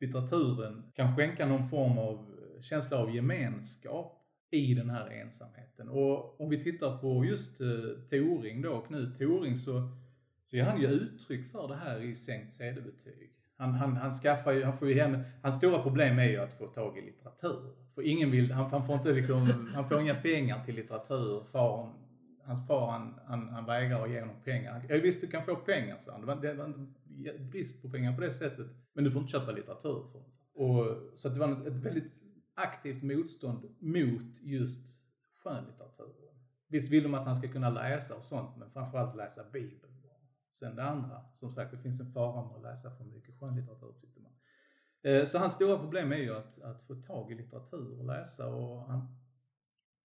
litteraturen 0.00 0.82
kan 0.94 1.16
skänka 1.16 1.46
någon 1.46 1.68
form 1.68 1.98
av 1.98 2.34
känsla 2.60 2.96
av 2.98 3.14
gemenskap 3.14 4.18
i 4.50 4.74
den 4.74 4.90
här 4.90 5.10
ensamheten. 5.10 5.88
Och 5.88 6.40
om 6.40 6.48
vi 6.48 6.62
tittar 6.62 6.98
på 6.98 7.24
just 7.24 7.58
Toring 8.10 8.62
då, 8.62 8.80
Knut 8.80 9.18
Toring, 9.18 9.56
så, 9.56 9.88
så 10.44 10.56
ger 10.56 10.64
han 10.64 10.80
ju 10.80 10.86
uttryck 10.86 11.50
för 11.52 11.68
det 11.68 11.76
här 11.76 12.00
i 12.00 12.14
sänkt 12.14 12.52
sedebetyg. 12.52 13.41
Han, 13.56 13.74
han, 13.74 13.96
han 13.96 14.12
skaffar 14.12 14.52
ju, 14.52 14.64
han 14.64 14.78
får 14.78 14.88
ju 14.88 14.94
hem, 14.94 15.18
hans 15.42 15.54
stora 15.54 15.82
problem 15.82 16.18
är 16.18 16.28
ju 16.28 16.36
att 16.36 16.58
få 16.58 16.66
tag 16.66 16.98
i 16.98 17.02
litteratur. 17.02 17.72
För 17.94 18.02
ingen 18.02 18.30
vill, 18.30 18.52
han, 18.52 18.70
han 18.70 18.86
får 18.86 18.94
inte 18.94 19.12
liksom, 19.12 19.70
han 19.74 19.84
får 19.84 20.00
inga 20.00 20.14
pengar 20.14 20.64
till 20.64 20.74
litteratur. 20.74 21.44
Far, 21.44 21.92
hans 22.44 22.66
far 22.66 22.90
han, 22.90 23.20
han, 23.26 23.48
han 23.48 23.66
vägrar 23.66 24.04
att 24.04 24.10
ge 24.10 24.20
honom 24.20 24.36
pengar. 24.44 24.86
Ja, 24.88 24.96
visst 25.02 25.20
du 25.20 25.26
kan 25.26 25.44
få 25.44 25.56
pengar, 25.56 25.98
sa 25.98 26.12
han. 26.12 26.20
Det 26.20 26.26
var, 26.26 26.36
det 26.36 26.54
var 26.54 26.66
inte 26.66 27.38
brist 27.38 27.82
på 27.82 27.90
pengar 27.90 28.14
på 28.14 28.20
det 28.20 28.30
sättet. 28.30 28.66
Men 28.92 29.04
du 29.04 29.10
får 29.10 29.20
inte 29.20 29.32
köpa 29.32 29.52
litteratur 29.52 30.04
för 30.12 30.22
och, 30.54 30.96
Så 31.14 31.28
det 31.28 31.40
var 31.40 31.52
ett 31.52 31.76
väldigt 31.76 32.22
aktivt 32.54 33.02
motstånd 33.02 33.76
mot 33.78 34.40
just 34.40 34.86
skönlitteraturen. 35.44 36.34
Visst 36.68 36.90
vill 36.90 37.02
de 37.02 37.14
att 37.14 37.26
han 37.26 37.36
ska 37.36 37.48
kunna 37.48 37.70
läsa 37.70 38.14
och 38.16 38.22
sånt, 38.22 38.56
men 38.56 38.70
framförallt 38.70 39.16
läsa 39.16 39.42
Bibeln. 39.52 39.91
Sen 40.52 40.76
det 40.76 40.84
andra, 40.84 41.24
som 41.34 41.52
sagt, 41.52 41.70
det 41.70 41.78
finns 41.78 42.00
en 42.00 42.12
fara 42.12 42.46
med 42.46 42.56
att 42.56 42.62
läsa 42.62 42.90
för 42.90 43.04
mycket 43.04 43.38
skönlitteratur 43.38 43.92
tyckte 44.00 44.20
man. 44.20 44.32
Eh, 45.02 45.24
så 45.24 45.38
hans 45.38 45.52
stora 45.52 45.78
problem 45.78 46.12
är 46.12 46.16
ju 46.16 46.34
att, 46.34 46.62
att 46.62 46.82
få 46.82 46.94
tag 46.94 47.32
i 47.32 47.34
litteratur 47.34 47.98
och 47.98 48.06
läsa 48.06 48.48
och 48.48 48.86
han 48.86 49.22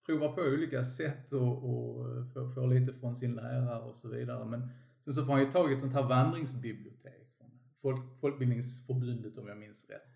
provar 0.05 0.33
på 0.33 0.41
olika 0.41 0.83
sätt 0.85 1.31
och, 1.31 1.51
och 1.51 2.05
får, 2.33 2.53
får 2.53 2.67
lite 2.67 2.93
från 2.93 3.15
sin 3.15 3.35
lärare 3.35 3.83
och 3.83 3.95
så 3.95 4.07
vidare. 4.07 4.45
Men 4.45 4.69
sen 5.03 5.13
så 5.13 5.25
får 5.25 5.33
han 5.33 5.41
ju 5.41 5.51
tag 5.51 5.71
i 5.71 5.73
ett 5.73 5.79
sånt 5.79 5.93
här 5.93 6.07
vandringsbibliotek 6.07 7.33
från 7.37 7.59
Folk, 7.81 8.19
Folkbildningsförbundet 8.21 9.37
om 9.37 9.47
jag 9.47 9.57
minns 9.57 9.89
rätt. 9.89 10.07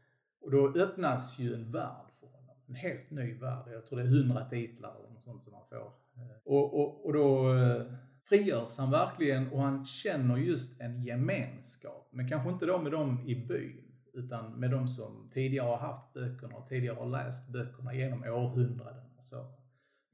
Och 0.41 0.51
då 0.51 0.73
öppnas 0.73 1.39
ju 1.39 1.53
en 1.53 1.71
värld 1.71 2.11
för 2.19 2.27
honom. 2.27 2.55
en 2.67 2.75
helt 2.75 3.11
ny 3.11 3.33
värld. 3.33 3.67
Jag 3.73 3.85
tror 3.85 4.00
det 4.00 4.05
är 4.05 4.07
hundra 4.07 4.45
titlar 4.45 4.95
eller 4.95 5.19
sånt 5.19 5.43
som 5.43 5.53
han 5.53 5.65
får. 5.69 5.93
Eh, 6.15 6.38
och, 6.43 6.79
och, 6.79 7.05
och 7.05 7.13
då 7.13 7.53
eh, 7.53 7.85
frigörs 8.31 8.77
han 8.77 8.91
verkligen 8.91 9.47
och 9.47 9.61
han 9.61 9.85
känner 9.85 10.38
just 10.38 10.81
en 10.81 11.03
gemenskap. 11.03 12.09
Men 12.11 12.29
kanske 12.29 12.50
inte 12.50 12.65
då 12.65 12.77
med 12.77 12.91
dem 12.91 13.27
i 13.27 13.35
byn, 13.35 13.83
utan 14.13 14.59
med 14.59 14.71
dem 14.71 14.88
som 14.88 15.29
tidigare 15.33 15.67
har 15.67 15.77
haft 15.77 16.13
böckerna 16.13 16.55
och 16.55 16.67
tidigare 16.67 16.95
har 16.95 17.09
läst 17.09 17.50
böckerna 17.50 17.93
genom 17.93 18.23
århundraden 18.23 19.05
och 19.17 19.23
så. 19.23 19.45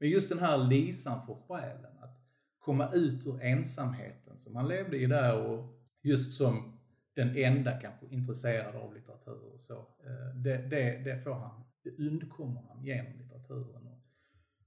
Men 0.00 0.08
just 0.08 0.28
den 0.28 0.38
här 0.38 0.58
lisan 0.58 1.26
för 1.26 1.34
själen, 1.48 1.98
att 2.00 2.20
komma 2.58 2.92
ut 2.92 3.26
ur 3.26 3.42
ensamheten 3.42 4.38
som 4.38 4.56
han 4.56 4.68
levde 4.68 4.96
i 4.96 5.06
där 5.06 5.46
och 5.46 5.80
just 6.02 6.32
som 6.32 6.78
den 7.14 7.36
enda 7.36 7.72
kanske 7.72 8.06
intresserad 8.10 8.76
av 8.76 8.94
litteratur 8.94 9.54
och 9.54 9.60
så. 9.60 9.74
Eh, 9.76 10.34
det, 10.34 10.56
det, 10.56 11.02
det 11.04 11.18
får 11.18 11.34
han 11.34 11.64
det 11.82 12.04
undkommer 12.04 12.62
han 12.68 12.84
genom 12.84 13.12
litteraturen. 13.18 13.87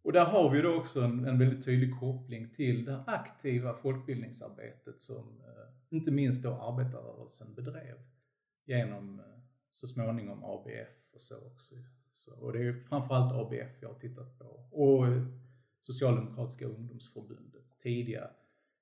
Och 0.03 0.13
där 0.13 0.25
har 0.25 0.49
vi 0.49 0.61
då 0.61 0.75
också 0.75 1.01
en, 1.01 1.25
en 1.25 1.39
väldigt 1.39 1.65
tydlig 1.65 1.99
koppling 1.99 2.53
till 2.55 2.85
det 2.85 3.03
aktiva 3.07 3.73
folkbildningsarbetet 3.73 5.01
som 5.01 5.41
eh, 5.41 5.95
inte 5.95 6.11
minst 6.11 6.43
då 6.43 6.53
arbetarrörelsen 6.53 7.53
bedrev 7.53 7.97
genom 8.65 9.19
eh, 9.19 9.25
så 9.71 9.87
småningom 9.87 10.43
ABF 10.43 11.13
och 11.13 11.21
så 11.21 11.35
också. 11.47 11.75
Så, 12.13 12.31
och 12.35 12.53
det 12.53 12.59
är 12.59 12.83
framförallt 12.89 13.33
ABF 13.33 13.81
jag 13.81 13.89
har 13.89 13.99
tittat 13.99 14.39
på. 14.39 14.45
Och 14.71 15.07
eh, 15.07 15.23
Socialdemokratiska 15.81 16.65
ungdomsförbundets 16.65 17.79
tidiga 17.79 18.29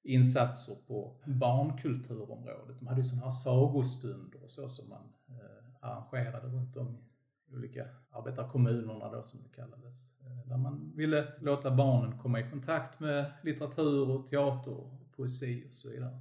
insatser 0.04 0.76
på 0.88 1.22
barnkulturområdet. 1.26 2.80
De 2.80 2.88
hade 2.88 3.02
ju 3.02 3.08
sådana 3.08 3.24
här 3.24 3.32
sagostunder 3.32 4.44
och 4.44 4.52
så 4.52 4.68
som 4.70 4.90
man 4.90 5.14
eh, 5.28 5.88
arrangerade 5.90 6.48
runt 6.48 6.78
om 6.78 7.09
olika 7.54 7.86
arbetarkommunerna 8.10 9.12
då 9.12 9.24
som 9.24 9.40
det 9.44 9.56
kallades. 9.56 10.14
Eh, 10.22 10.50
där 10.50 10.58
man 10.58 10.94
ville 10.96 11.28
låta 11.42 11.72
barnen 11.72 12.18
komma 12.18 12.40
i 12.40 12.50
kontakt 12.50 13.00
med 13.00 13.26
litteratur 13.44 14.10
och 14.10 14.28
teater 14.28 14.72
och 14.72 15.12
poesi 15.16 15.66
och 15.68 15.74
så 15.74 15.90
vidare. 15.90 16.20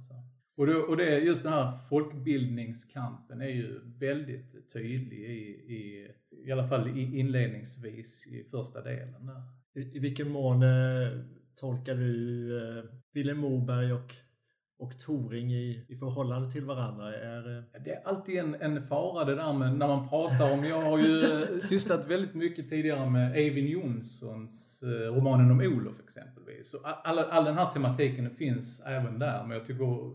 Och, 0.57 0.67
då, 0.67 0.73
och 0.73 0.97
det, 0.97 1.19
just 1.19 1.43
den 1.43 1.53
här 1.53 1.71
folkbildningskampen 1.89 3.41
är 3.41 3.49
ju 3.49 3.79
väldigt 3.99 4.73
tydlig 4.73 5.17
i, 5.17 5.73
i, 5.73 6.11
i 6.45 6.51
alla 6.51 6.67
fall 6.67 6.97
inledningsvis 6.97 8.27
i 8.27 8.43
första 8.43 8.81
delen 8.81 9.25
där. 9.25 9.41
I, 9.81 9.97
i 9.97 9.99
vilken 9.99 10.31
mån 10.31 10.63
eh, 10.63 11.19
tolkar 11.55 11.95
du 11.95 12.57
eh, 12.57 12.83
Vilhelm 13.13 13.39
Moberg 13.39 13.93
och 13.93 14.13
och 14.79 14.99
Toring 14.99 15.53
i, 15.53 15.85
i 15.87 15.95
förhållande 15.95 16.51
till 16.51 16.65
varandra? 16.65 17.15
Är... 17.15 17.57
Eh, 17.57 17.81
det 17.83 17.91
är 17.91 18.07
alltid 18.07 18.37
en, 18.37 18.55
en 18.55 18.81
fara 18.81 19.25
det 19.25 19.35
där 19.35 19.53
med 19.53 19.77
när 19.77 19.87
man 19.87 20.09
pratar 20.09 20.51
om, 20.51 20.63
jag 20.63 20.81
har 20.81 20.99
ju 20.99 21.61
sysslat 21.61 22.07
väldigt 22.07 22.33
mycket 22.33 22.69
tidigare 22.69 23.09
med 23.09 23.35
Eivind 23.35 23.69
Jonssons 23.69 24.83
eh, 24.83 25.13
romanen 25.13 25.51
om 25.51 25.59
Olof 25.59 25.99
exempelvis. 26.03 26.71
Så 26.71 26.77
all, 26.83 27.19
all 27.19 27.45
den 27.45 27.57
här 27.57 27.71
tematiken 27.71 28.29
finns 28.29 28.81
även 28.85 29.19
där, 29.19 29.43
men 29.43 29.57
jag 29.57 29.67
tycker 29.67 30.11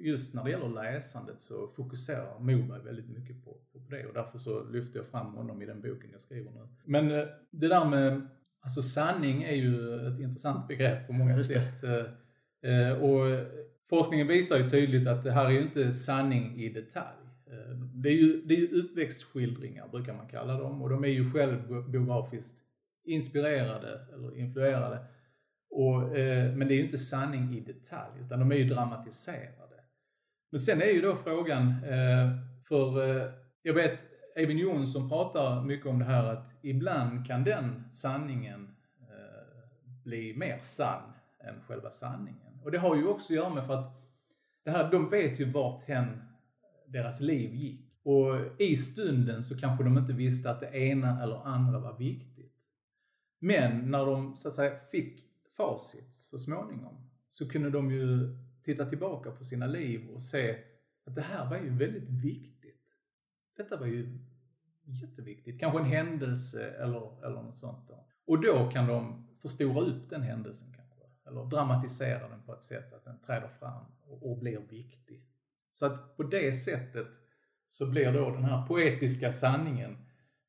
just 0.00 0.34
när 0.34 0.44
det 0.44 0.50
gäller 0.50 0.68
läsandet 0.68 1.40
så 1.40 1.68
fokuserar 1.68 2.38
Moberg 2.38 2.82
väldigt 2.82 3.08
mycket 3.08 3.44
på, 3.44 3.50
på 3.50 3.78
det 3.90 4.06
och 4.06 4.14
därför 4.14 4.38
så 4.38 4.64
lyfter 4.64 4.98
jag 4.98 5.06
fram 5.06 5.34
honom 5.34 5.62
i 5.62 5.66
den 5.66 5.80
boken 5.80 6.10
jag 6.12 6.20
skriver 6.20 6.50
nu. 6.50 6.68
Men 6.84 7.10
eh, 7.10 7.24
det 7.50 7.68
där 7.68 7.84
med, 7.84 8.28
alltså 8.60 8.82
sanning 8.82 9.42
är 9.42 9.54
ju 9.54 9.94
ett 10.06 10.20
intressant 10.20 10.68
begrepp 10.68 11.06
på 11.06 11.12
många 11.12 11.38
sätt. 11.38 11.84
Och 13.00 13.26
forskningen 13.92 14.26
visar 14.26 14.58
ju 14.58 14.70
tydligt 14.70 15.08
att 15.08 15.24
det 15.24 15.32
här 15.32 15.46
är 15.46 15.50
ju 15.50 15.62
inte 15.62 15.92
sanning 15.92 16.60
i 16.60 16.68
detalj. 16.68 17.26
Eh, 17.46 17.76
det 17.76 18.08
är 18.08 18.14
ju, 18.14 18.42
det 18.42 18.54
är 18.54 18.58
ju 18.58 18.82
uppväxtskildringar 18.82 19.88
brukar 19.88 20.14
man 20.14 20.28
kalla 20.28 20.58
dem 20.58 20.82
och 20.82 20.90
de 20.90 21.04
är 21.04 21.08
ju 21.08 21.30
självbiografiskt 21.30 22.58
inspirerade 23.04 24.00
eller 24.14 24.38
influerade. 24.38 24.98
Och, 25.70 26.16
eh, 26.16 26.52
men 26.54 26.68
det 26.68 26.74
är 26.74 26.76
ju 26.76 26.84
inte 26.84 26.98
sanning 26.98 27.56
i 27.56 27.60
detalj 27.60 28.12
utan 28.20 28.40
de 28.40 28.52
är 28.52 28.56
ju 28.56 28.64
dramatiserade. 28.64 29.76
Men 30.50 30.60
sen 30.60 30.82
är 30.82 30.92
ju 30.92 31.00
då 31.00 31.16
frågan, 31.16 31.68
eh, 31.68 32.30
för 32.68 33.10
eh, 33.10 33.30
jag 33.62 33.74
vet 33.74 33.98
Eivind 34.36 34.60
Jonsson 34.60 35.08
pratar 35.08 35.64
mycket 35.64 35.86
om 35.86 35.98
det 35.98 36.04
här 36.04 36.24
att 36.24 36.54
ibland 36.62 37.26
kan 37.26 37.44
den 37.44 37.84
sanningen 37.92 38.74
eh, 39.00 39.46
bli 40.04 40.36
mer 40.36 40.58
sann 40.62 41.12
än 41.40 41.60
själva 41.66 41.90
sanningen. 41.90 42.51
Och 42.64 42.70
det 42.70 42.78
har 42.78 42.96
ju 42.96 43.06
också 43.06 43.32
att 43.32 43.36
göra 43.36 43.54
med 43.54 43.66
för 43.66 43.74
att 43.74 44.02
det 44.64 44.70
här, 44.70 44.90
de 44.90 45.10
vet 45.10 45.40
ju 45.40 45.50
vart 45.50 45.84
hen 45.84 46.22
deras 46.86 47.20
liv 47.20 47.54
gick. 47.54 47.92
Och 48.02 48.36
i 48.58 48.76
stunden 48.76 49.42
så 49.42 49.58
kanske 49.58 49.84
de 49.84 49.98
inte 49.98 50.12
visste 50.12 50.50
att 50.50 50.60
det 50.60 50.76
ena 50.76 51.22
eller 51.22 51.46
andra 51.46 51.78
var 51.78 51.98
viktigt. 51.98 52.52
Men 53.38 53.90
när 53.90 54.06
de 54.06 54.36
så 54.36 54.48
att 54.48 54.54
säga 54.54 54.78
fick 54.90 55.24
facit 55.56 56.14
så 56.14 56.38
småningom 56.38 57.10
så 57.28 57.48
kunde 57.48 57.70
de 57.70 57.90
ju 57.90 58.36
titta 58.62 58.86
tillbaka 58.86 59.30
på 59.30 59.44
sina 59.44 59.66
liv 59.66 60.10
och 60.10 60.22
se 60.22 60.58
att 61.06 61.14
det 61.14 61.22
här 61.22 61.50
var 61.50 61.56
ju 61.56 61.70
väldigt 61.70 62.08
viktigt. 62.08 62.82
Detta 63.56 63.76
var 63.76 63.86
ju 63.86 64.18
jätteviktigt. 64.84 65.60
Kanske 65.60 65.78
en 65.78 65.84
händelse 65.84 66.70
eller, 66.70 67.26
eller 67.26 67.42
något 67.42 67.56
sånt. 67.56 67.88
Då. 67.88 68.06
Och 68.24 68.42
då 68.42 68.70
kan 68.70 68.86
de 68.86 69.28
förstora 69.42 69.80
upp 69.80 70.10
den 70.10 70.22
händelsen 70.22 70.72
eller 71.32 71.44
dramatisera 71.44 72.28
den 72.28 72.42
på 72.42 72.54
ett 72.54 72.62
sätt 72.62 72.92
att 72.92 73.04
den 73.04 73.20
träder 73.20 73.48
fram 73.48 73.84
och, 74.06 74.30
och 74.30 74.38
blir 74.38 74.58
viktig. 74.58 75.28
Så 75.72 75.86
att 75.86 76.16
på 76.16 76.22
det 76.22 76.52
sättet 76.52 77.08
så 77.68 77.90
blir 77.90 78.12
då 78.12 78.30
den 78.30 78.44
här 78.44 78.66
poetiska 78.66 79.32
sanningen 79.32 79.96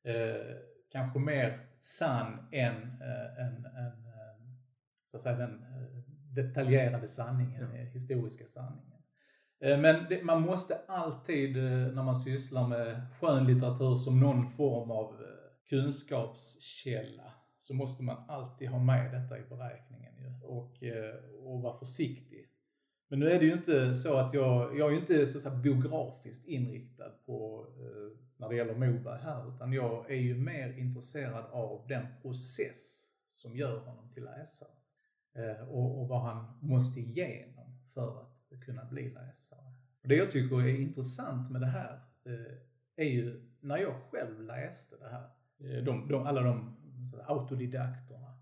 eh, 0.04 0.56
kanske 0.92 1.18
mer 1.18 1.58
sann 1.80 2.48
än, 2.52 2.76
äh, 3.00 3.46
än, 3.46 3.66
än 3.66 4.06
äh, 4.06 4.34
så 5.06 5.16
att 5.16 5.22
säga, 5.22 5.36
den 5.36 5.62
äh, 5.62 5.98
detaljerade 6.34 7.08
sanningen, 7.08 7.74
ja. 7.74 7.82
historiska 7.82 8.46
sanningen. 8.46 8.90
Men 9.60 10.06
det, 10.08 10.24
man 10.24 10.42
måste 10.42 10.80
alltid 10.88 11.56
när 11.94 12.02
man 12.02 12.16
sysslar 12.16 12.68
med 12.68 13.06
skönlitteratur 13.20 13.96
som 13.96 14.20
någon 14.20 14.46
form 14.46 14.90
av 14.90 15.20
kunskapskälla 15.68 17.32
så 17.58 17.74
måste 17.74 18.02
man 18.02 18.16
alltid 18.28 18.68
ha 18.68 18.78
med 18.78 19.12
detta 19.12 19.38
i 19.38 19.42
beräkningen 19.42 19.93
Eh, 20.88 21.44
och, 21.44 21.62
vara 21.62 21.78
försiktig. 21.78 22.48
Men 23.08 23.18
nu 23.18 23.30
är 23.30 23.38
det 23.38 23.44
ju 23.46 23.52
inte 23.52 23.94
så 23.94 24.16
att 24.16 24.34
jag, 24.34 24.78
jag 24.78 24.88
är 24.88 24.92
ju 24.92 25.00
inte 25.00 25.26
så 25.26 25.38
att 25.38 25.42
säga, 25.42 25.54
biografiskt 25.54 26.48
inriktad 26.48 27.10
på 27.26 27.66
eh, 27.78 28.18
när 28.36 28.48
det 28.48 28.56
gäller 28.56 28.74
Moberg 28.74 29.20
här, 29.22 29.54
utan 29.54 29.72
jag 29.72 30.10
är 30.10 30.16
ju 30.16 30.34
mer 30.34 30.78
intresserad 30.78 31.44
av 31.52 31.86
den 31.88 32.06
process 32.22 33.10
som 33.28 33.56
gör 33.56 33.78
honom 33.78 34.12
till 34.14 34.24
läsare. 34.24 34.68
Eh, 35.34 35.68
och, 35.68 36.00
och 36.00 36.08
vad 36.08 36.20
han 36.20 36.58
måste 36.60 37.00
igenom 37.00 37.78
för 37.94 38.20
att 38.20 38.64
kunna 38.64 38.84
bli 38.84 39.10
läsare. 39.10 39.74
Och 40.02 40.08
det 40.08 40.16
jag 40.16 40.30
tycker 40.30 40.60
är 40.60 40.80
intressant 40.80 41.50
med 41.50 41.60
det 41.60 41.66
här 41.66 42.00
eh, 42.24 42.54
är 42.96 43.08
ju 43.08 43.50
när 43.60 43.78
jag 43.78 43.94
själv 44.10 44.40
läste 44.40 44.96
det 44.96 45.08
här, 45.08 45.28
eh, 45.58 45.84
de, 45.84 46.08
de, 46.08 46.26
alla 46.26 46.42
de 46.42 46.76
autodidakterna, 47.26 48.38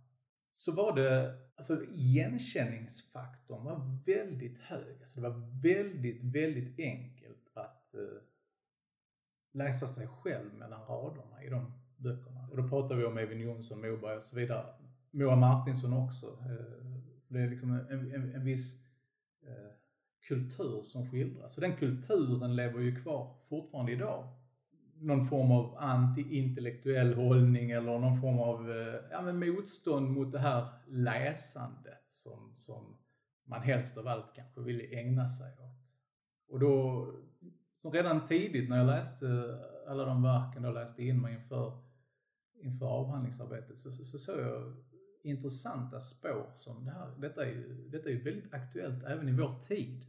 så 0.53 0.73
var 0.73 0.97
det, 0.97 1.39
alltså 1.57 1.85
igenkänningsfaktorn 1.85 3.65
var 3.65 3.99
väldigt 4.07 4.59
hög. 4.59 4.97
Alltså 5.01 5.21
det 5.21 5.29
var 5.29 5.63
väldigt, 5.63 6.23
väldigt 6.23 6.79
enkelt 6.79 7.49
att 7.55 7.95
eh, 7.95 8.23
läsa 9.53 9.87
sig 9.87 10.07
själv 10.07 10.55
mellan 10.55 10.87
raderna 10.87 11.45
i 11.45 11.49
de 11.49 11.73
böckerna. 11.97 12.49
Och 12.51 12.57
då 12.57 12.69
pratar 12.69 12.95
vi 12.95 13.05
om 13.05 13.19
Evin 13.19 13.41
Jonsson, 13.41 13.81
Moberg 13.81 14.17
och 14.17 14.23
så 14.23 14.37
vidare. 14.37 14.67
Moa 15.11 15.37
Martinsson 15.37 15.93
också. 15.93 16.27
Eh, 16.27 16.87
det 17.29 17.41
är 17.41 17.51
liksom 17.51 17.73
en, 17.73 18.13
en, 18.13 18.35
en 18.35 18.45
viss 18.45 18.75
eh, 19.47 19.73
kultur 20.29 20.83
som 20.83 21.11
skildras. 21.11 21.57
Och 21.57 21.61
den 21.61 21.77
kulturen 21.77 22.57
lever 22.57 22.81
ju 22.81 22.97
kvar 23.03 23.35
fortfarande 23.49 23.93
idag. 23.93 24.29
Någon 25.03 25.25
form 25.25 25.53
av 25.53 25.77
anti-intellektuell 25.79 27.15
hållning 27.15 27.71
eller 27.71 27.99
någon 27.99 28.21
form 28.21 28.39
av 28.39 28.71
eh, 28.71 28.95
ja, 29.11 29.23
men 29.23 29.39
motstånd 29.39 30.11
mot 30.11 30.33
det 30.33 30.39
här 30.39 30.69
läsandet 30.87 32.05
som, 32.09 32.51
som 32.55 32.97
man 33.45 33.63
helst 33.63 33.99
av 33.99 34.09
allt 34.09 34.35
kanske 34.35 34.61
ville 34.61 34.85
ägna 34.85 35.29
sig 35.29 35.53
åt. 35.53 35.83
Och 36.49 36.61
då, 36.61 37.07
som 37.75 37.93
redan 37.93 38.27
tidigt 38.27 38.69
när 38.69 38.77
jag 38.77 38.87
läste 38.87 39.59
alla 39.89 40.05
de 40.05 40.23
verken 40.23 40.65
och 40.65 40.75
läste 40.75 41.05
in 41.05 41.21
mig 41.21 41.35
inför, 41.35 41.79
inför 42.63 42.87
avhandlingsarbetet 42.87 43.79
så, 43.79 43.91
så, 43.91 44.05
så 44.05 44.19
såg 44.19 44.41
jag 44.41 44.77
intressanta 45.23 46.01
spår 46.01 46.51
som 46.55 46.85
det 46.85 46.91
här. 46.91 47.15
Detta 47.19 47.47
är 47.47 47.51
ju, 47.51 47.89
detta 47.89 48.09
är 48.09 48.13
ju 48.13 48.23
väldigt 48.23 48.55
aktuellt 48.55 49.05
även 49.05 49.29
i 49.29 49.33
vår 49.33 49.59
tid. 49.69 50.07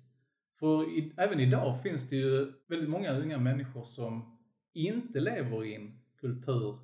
För 0.59 0.97
i, 0.97 1.13
även 1.17 1.39
idag 1.39 1.81
finns 1.81 2.09
det 2.09 2.15
ju 2.15 2.53
väldigt 2.67 2.89
många 2.89 3.11
unga 3.11 3.37
människor 3.37 3.83
som 3.83 4.32
inte 4.73 5.19
lever 5.19 5.65
i 5.65 5.75
en 5.75 5.99
kultur 6.19 6.79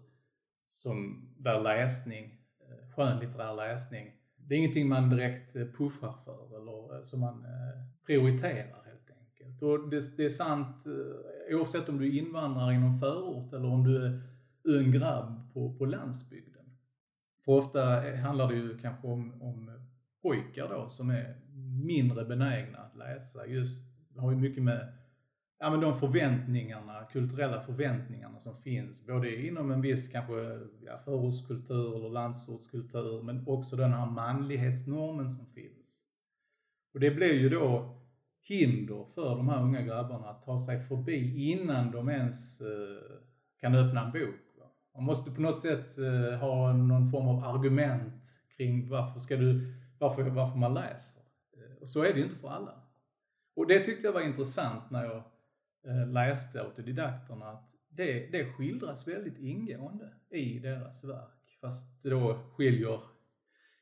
som, 0.68 1.28
där 1.38 1.62
läsning, 1.62 2.40
eh, 2.60 2.94
skönlitterär 2.96 3.56
läsning, 3.56 4.12
det 4.38 4.56
är 4.56 4.60
ingenting 4.60 4.90
man 4.90 5.10
direkt 5.10 5.56
eh, 5.56 5.66
pushar 5.66 6.14
för 6.26 6.58
eller 6.58 6.98
eh, 6.98 7.04
som 7.04 7.20
man 7.20 7.46
prioriterar 8.06 8.84
helt 8.86 9.10
enkelt. 9.20 9.62
Och 9.62 9.90
det, 9.90 10.18
det 10.18 10.26
är 10.26 10.30
sant 10.30 10.86
oavsett 11.52 11.90
om 11.90 11.98
du 11.98 12.08
är 12.08 12.20
invandrare 12.20 12.76
inom 12.76 13.00
förort 13.00 13.54
eller 13.54 13.68
om 13.68 13.84
du 13.84 14.06
är 14.06 14.22
ung 14.64 14.92
grabb 14.92 15.54
på, 15.54 15.74
på 15.74 15.86
landsbygden. 15.86 16.78
För 17.46 17.52
ofta 17.52 17.82
handlar 18.16 18.48
det 18.48 18.56
ju 18.56 18.78
kanske 18.78 19.08
om, 19.08 19.42
om 19.42 19.88
pojkar 20.22 20.70
då 20.70 20.90
som 20.90 21.10
är 21.10 21.36
mindre 21.86 22.26
benägna 22.26 22.78
att 22.78 22.96
läsa. 22.96 23.48
Just, 23.48 23.82
det 24.14 24.22
har 24.22 24.32
ju 24.32 24.38
mycket 24.38 24.64
med 24.64 24.94
ja, 25.60 25.70
men 25.70 25.80
de 25.80 26.00
förväntningarna, 26.00 27.04
kulturella 27.12 27.62
förväntningarna 27.62 28.40
som 28.40 28.58
finns, 28.58 29.08
både 29.08 29.46
inom 29.46 29.72
en 29.72 29.82
viss 29.82 30.08
kanske 30.08 30.34
ja, 30.86 31.00
förortskultur 31.06 31.96
eller 31.96 32.10
landsortskultur, 32.10 33.24
men 33.24 33.48
också 33.48 33.76
den 33.76 33.94
här 33.94 34.06
manlighetsnormen 34.06 35.30
som 35.30 35.46
finns. 35.46 36.04
Och 36.94 37.00
det 37.00 37.12
blir 37.12 37.34
ju 37.34 37.50
då 37.50 37.96
hinder 38.42 39.06
för 39.16 39.36
de 39.36 39.50
här 39.50 39.64
unga 39.64 39.82
grabbarna 39.82 40.30
att 40.30 40.44
ta 40.44 40.60
sig 40.60 40.80
förbi 40.80 41.52
innan 41.52 41.92
de 41.92 42.10
ens 42.10 42.62
eh, 42.62 42.68
kan 43.60 43.76
öppna 43.76 44.06
en 44.06 44.12
bok. 44.12 44.36
Man 44.96 45.04
måste 45.04 45.32
på 45.32 45.42
något 45.42 45.60
sätt 45.60 45.98
eh, 45.98 46.40
ha 46.40 46.74
någon 46.74 47.12
form 47.12 47.28
av 47.28 47.56
argument 47.56 48.24
kring 48.58 48.90
varför 48.90 49.20
ska 49.20 49.38
du, 49.38 49.74
varför, 50.00 50.24
varför 50.24 50.58
man 50.58 50.74
läser. 50.74 51.22
Eh, 51.58 51.82
och 51.82 51.90
så 51.90 52.04
är 52.04 52.14
det 52.14 52.20
ju 52.20 52.26
inte 52.26 52.36
för 52.36 52.50
alla. 52.50 52.82
Och 53.56 53.68
det 53.68 53.80
tyckte 53.80 54.08
jag 54.08 54.14
var 54.14 54.22
intressant 54.22 54.92
när 54.92 55.04
jag 55.04 55.24
läste 56.08 56.62
autodidakterna, 56.62 57.46
att 57.46 57.76
det, 57.90 58.32
det 58.32 58.46
skildras 58.46 59.08
väldigt 59.08 59.38
ingående 59.38 60.14
i 60.30 60.60
deras 60.60 61.04
verk. 61.04 61.58
Fast 61.62 62.04
det 62.04 62.10
då 62.10 62.40
skiljer 62.56 63.02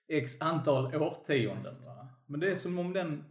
x 0.07 0.41
antal 0.41 0.95
årtionden. 0.95 1.83
Va? 1.85 2.07
Men 2.25 2.39
det 2.39 2.51
är 2.51 2.55
som 2.55 2.79
om 2.79 2.93
den 2.93 3.23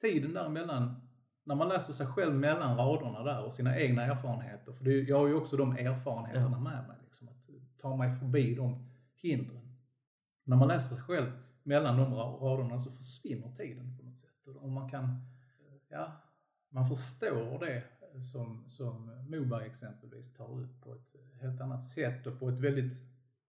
tiden 0.00 0.34
däremellan, 0.34 1.08
när 1.44 1.54
man 1.54 1.68
läser 1.68 1.92
sig 1.92 2.06
själv 2.06 2.34
mellan 2.34 2.76
raderna 2.76 3.22
där 3.22 3.44
och 3.44 3.52
sina 3.52 3.78
egna 3.78 4.02
erfarenheter, 4.02 4.72
för 4.72 4.84
det, 4.84 4.92
jag 4.92 5.18
har 5.18 5.26
ju 5.26 5.34
också 5.34 5.56
de 5.56 5.72
erfarenheterna 5.72 6.56
ja. 6.56 6.60
med 6.60 6.88
mig, 6.88 6.96
liksom, 7.04 7.28
att 7.28 7.46
ta 7.78 7.96
mig 7.96 8.12
förbi 8.18 8.54
de 8.54 8.90
hindren. 9.14 9.76
När 10.44 10.56
man 10.56 10.68
läser 10.68 10.94
sig 10.94 11.04
själv 11.04 11.30
mellan 11.62 11.96
de 11.96 12.14
raderna 12.14 12.78
så 12.78 12.92
försvinner 12.92 13.56
tiden 13.56 13.96
på 13.96 14.04
något 14.04 14.18
sätt. 14.18 14.46
Och 14.46 14.70
man 14.70 14.90
kan, 14.90 15.26
ja, 15.88 16.12
man 16.68 16.88
förstår 16.88 17.58
det 17.58 17.82
som, 18.18 18.64
som 18.68 19.10
Moberg 19.28 19.66
exempelvis 19.66 20.34
tar 20.34 20.60
upp 20.60 20.80
på 20.80 20.94
ett 20.94 21.14
helt 21.40 21.60
annat 21.60 21.84
sätt 21.84 22.26
och 22.26 22.38
på 22.38 22.48
ett 22.48 22.60
väldigt 22.60 22.92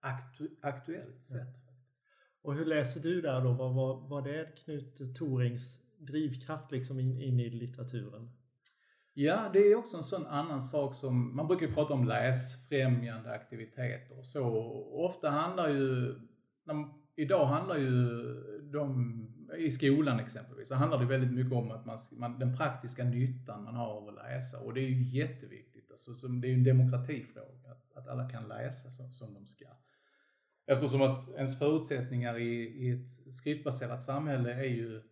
aktu 0.00 0.48
aktuellt 0.62 1.24
sätt. 1.24 1.56
Ja. 1.66 1.72
Och 2.42 2.54
hur 2.54 2.64
läser 2.64 3.00
du 3.00 3.20
där 3.20 3.40
då? 3.40 3.52
Vad 3.52 3.74
var, 3.74 4.08
var 4.08 4.22
det 4.22 4.64
Knut 4.64 5.16
Torings 5.16 5.78
drivkraft 5.98 6.72
liksom 6.72 7.00
in, 7.00 7.20
in 7.20 7.40
i 7.40 7.50
litteraturen? 7.50 8.30
Ja, 9.14 9.50
det 9.52 9.58
är 9.58 9.76
också 9.76 9.96
en 9.96 10.02
sån 10.02 10.26
annan 10.26 10.62
sak 10.62 10.94
som, 10.94 11.36
man 11.36 11.46
brukar 11.46 11.66
prata 11.66 11.94
om 11.94 12.08
läsfrämjande 12.08 13.32
aktiviteter 13.32 14.18
och 14.18 14.26
så. 14.26 14.44
ofta 14.92 15.30
handlar 15.30 15.68
ju, 15.68 16.14
idag 17.16 17.46
handlar 17.46 17.78
ju 17.78 18.22
de, 18.72 19.26
i 19.58 19.70
skolan 19.70 20.20
exempelvis, 20.20 20.68
så 20.68 20.74
handlar 20.74 20.98
det 20.98 21.06
väldigt 21.06 21.32
mycket 21.32 21.52
om 21.52 21.70
att 21.70 21.86
man, 21.86 21.98
man, 22.12 22.38
den 22.38 22.56
praktiska 22.56 23.04
nyttan 23.04 23.64
man 23.64 23.76
har 23.76 23.86
av 23.86 24.08
att 24.08 24.14
läsa. 24.14 24.60
Och 24.60 24.74
det 24.74 24.80
är 24.80 24.88
ju 24.88 25.02
jätteviktigt. 25.02 25.90
Alltså, 25.90 26.14
som, 26.14 26.40
det 26.40 26.46
är 26.46 26.48
ju 26.48 26.54
en 26.54 26.64
demokratifråga, 26.64 27.70
att, 27.70 27.92
att 27.96 28.08
alla 28.08 28.30
kan 28.30 28.48
läsa 28.48 28.90
som, 28.90 29.12
som 29.12 29.34
de 29.34 29.46
ska. 29.46 29.66
Eftersom 30.66 31.02
att 31.02 31.28
ens 31.36 31.58
förutsättningar 31.58 32.38
i, 32.38 32.54
i 32.62 32.90
ett 32.90 33.34
skriftbaserat 33.34 34.02
samhälle 34.02 34.52
är 34.52 34.68
ju 34.68 35.02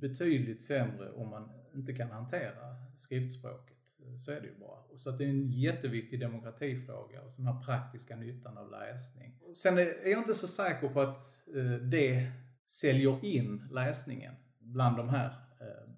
betydligt 0.00 0.62
sämre 0.62 1.10
om 1.12 1.30
man 1.30 1.50
inte 1.74 1.92
kan 1.92 2.10
hantera 2.10 2.76
skriftspråket. 2.96 3.76
Så 4.18 4.32
är 4.32 4.40
det 4.40 4.46
ju 4.46 4.58
bara. 4.58 4.98
Så 4.98 5.10
att 5.10 5.18
det 5.18 5.24
är 5.24 5.28
en 5.28 5.50
jätteviktig 5.50 6.20
demokratifråga 6.20 7.22
och 7.22 7.32
den 7.36 7.46
här 7.46 7.62
praktiska 7.62 8.16
nyttan 8.16 8.58
av 8.58 8.70
läsning. 8.70 9.38
Sen 9.54 9.78
är 9.78 10.08
jag 10.08 10.20
inte 10.20 10.34
så 10.34 10.46
säker 10.46 10.88
på 10.88 11.00
att 11.00 11.18
eh, 11.56 11.64
det 11.64 12.32
säljer 12.66 13.24
in 13.24 13.68
läsningen 13.70 14.34
bland 14.58 14.96
de 14.96 15.08
här 15.08 15.26
eh, 15.60 15.90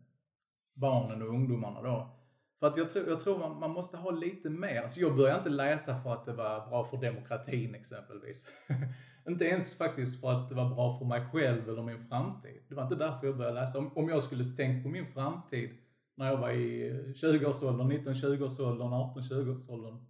barnen 0.74 1.22
och 1.22 1.29
ungdomarna 1.29 1.83
då. 1.83 2.16
För 2.61 2.66
att 2.66 2.76
jag 2.76 2.90
tror, 2.90 3.09
jag 3.09 3.20
tror 3.20 3.38
man, 3.38 3.61
man, 3.61 3.70
måste 3.70 3.96
ha 3.96 4.11
lite 4.11 4.50
mer. 4.50 4.83
Alltså 4.83 5.00
jag 5.00 5.16
började 5.16 5.38
inte 5.38 5.50
läsa 5.50 6.00
för 6.00 6.12
att 6.12 6.26
det 6.26 6.33
var 6.33 6.68
bra 6.68 6.85
för 6.85 6.96
demokratin 6.96 7.74
exempelvis. 7.74 8.48
inte 9.29 9.44
ens 9.44 9.79
faktiskt 9.79 10.20
för 10.20 10.31
att 10.33 10.48
det 10.48 10.55
var 10.55 10.74
bra 10.74 10.98
för 10.98 11.05
mig 11.05 11.26
själv 11.33 11.68
eller 11.68 11.83
min 11.83 12.09
framtid. 12.09 12.62
Det 12.68 12.74
var 12.74 12.83
inte 12.83 12.94
därför 12.94 13.26
jag 13.26 13.37
började 13.37 13.61
läsa. 13.61 13.79
Om, 13.79 13.96
om 13.96 14.09
jag 14.09 14.22
skulle 14.22 14.57
tänkt 14.57 14.83
på 14.83 14.88
min 14.88 15.07
framtid 15.07 15.70
när 16.16 16.26
jag 16.26 16.37
var 16.37 16.50
i 16.50 16.92
20-årsåldern, 17.14 17.92
19-20-årsåldern, 17.92 18.88
18-20-årsåldern. 18.88 20.07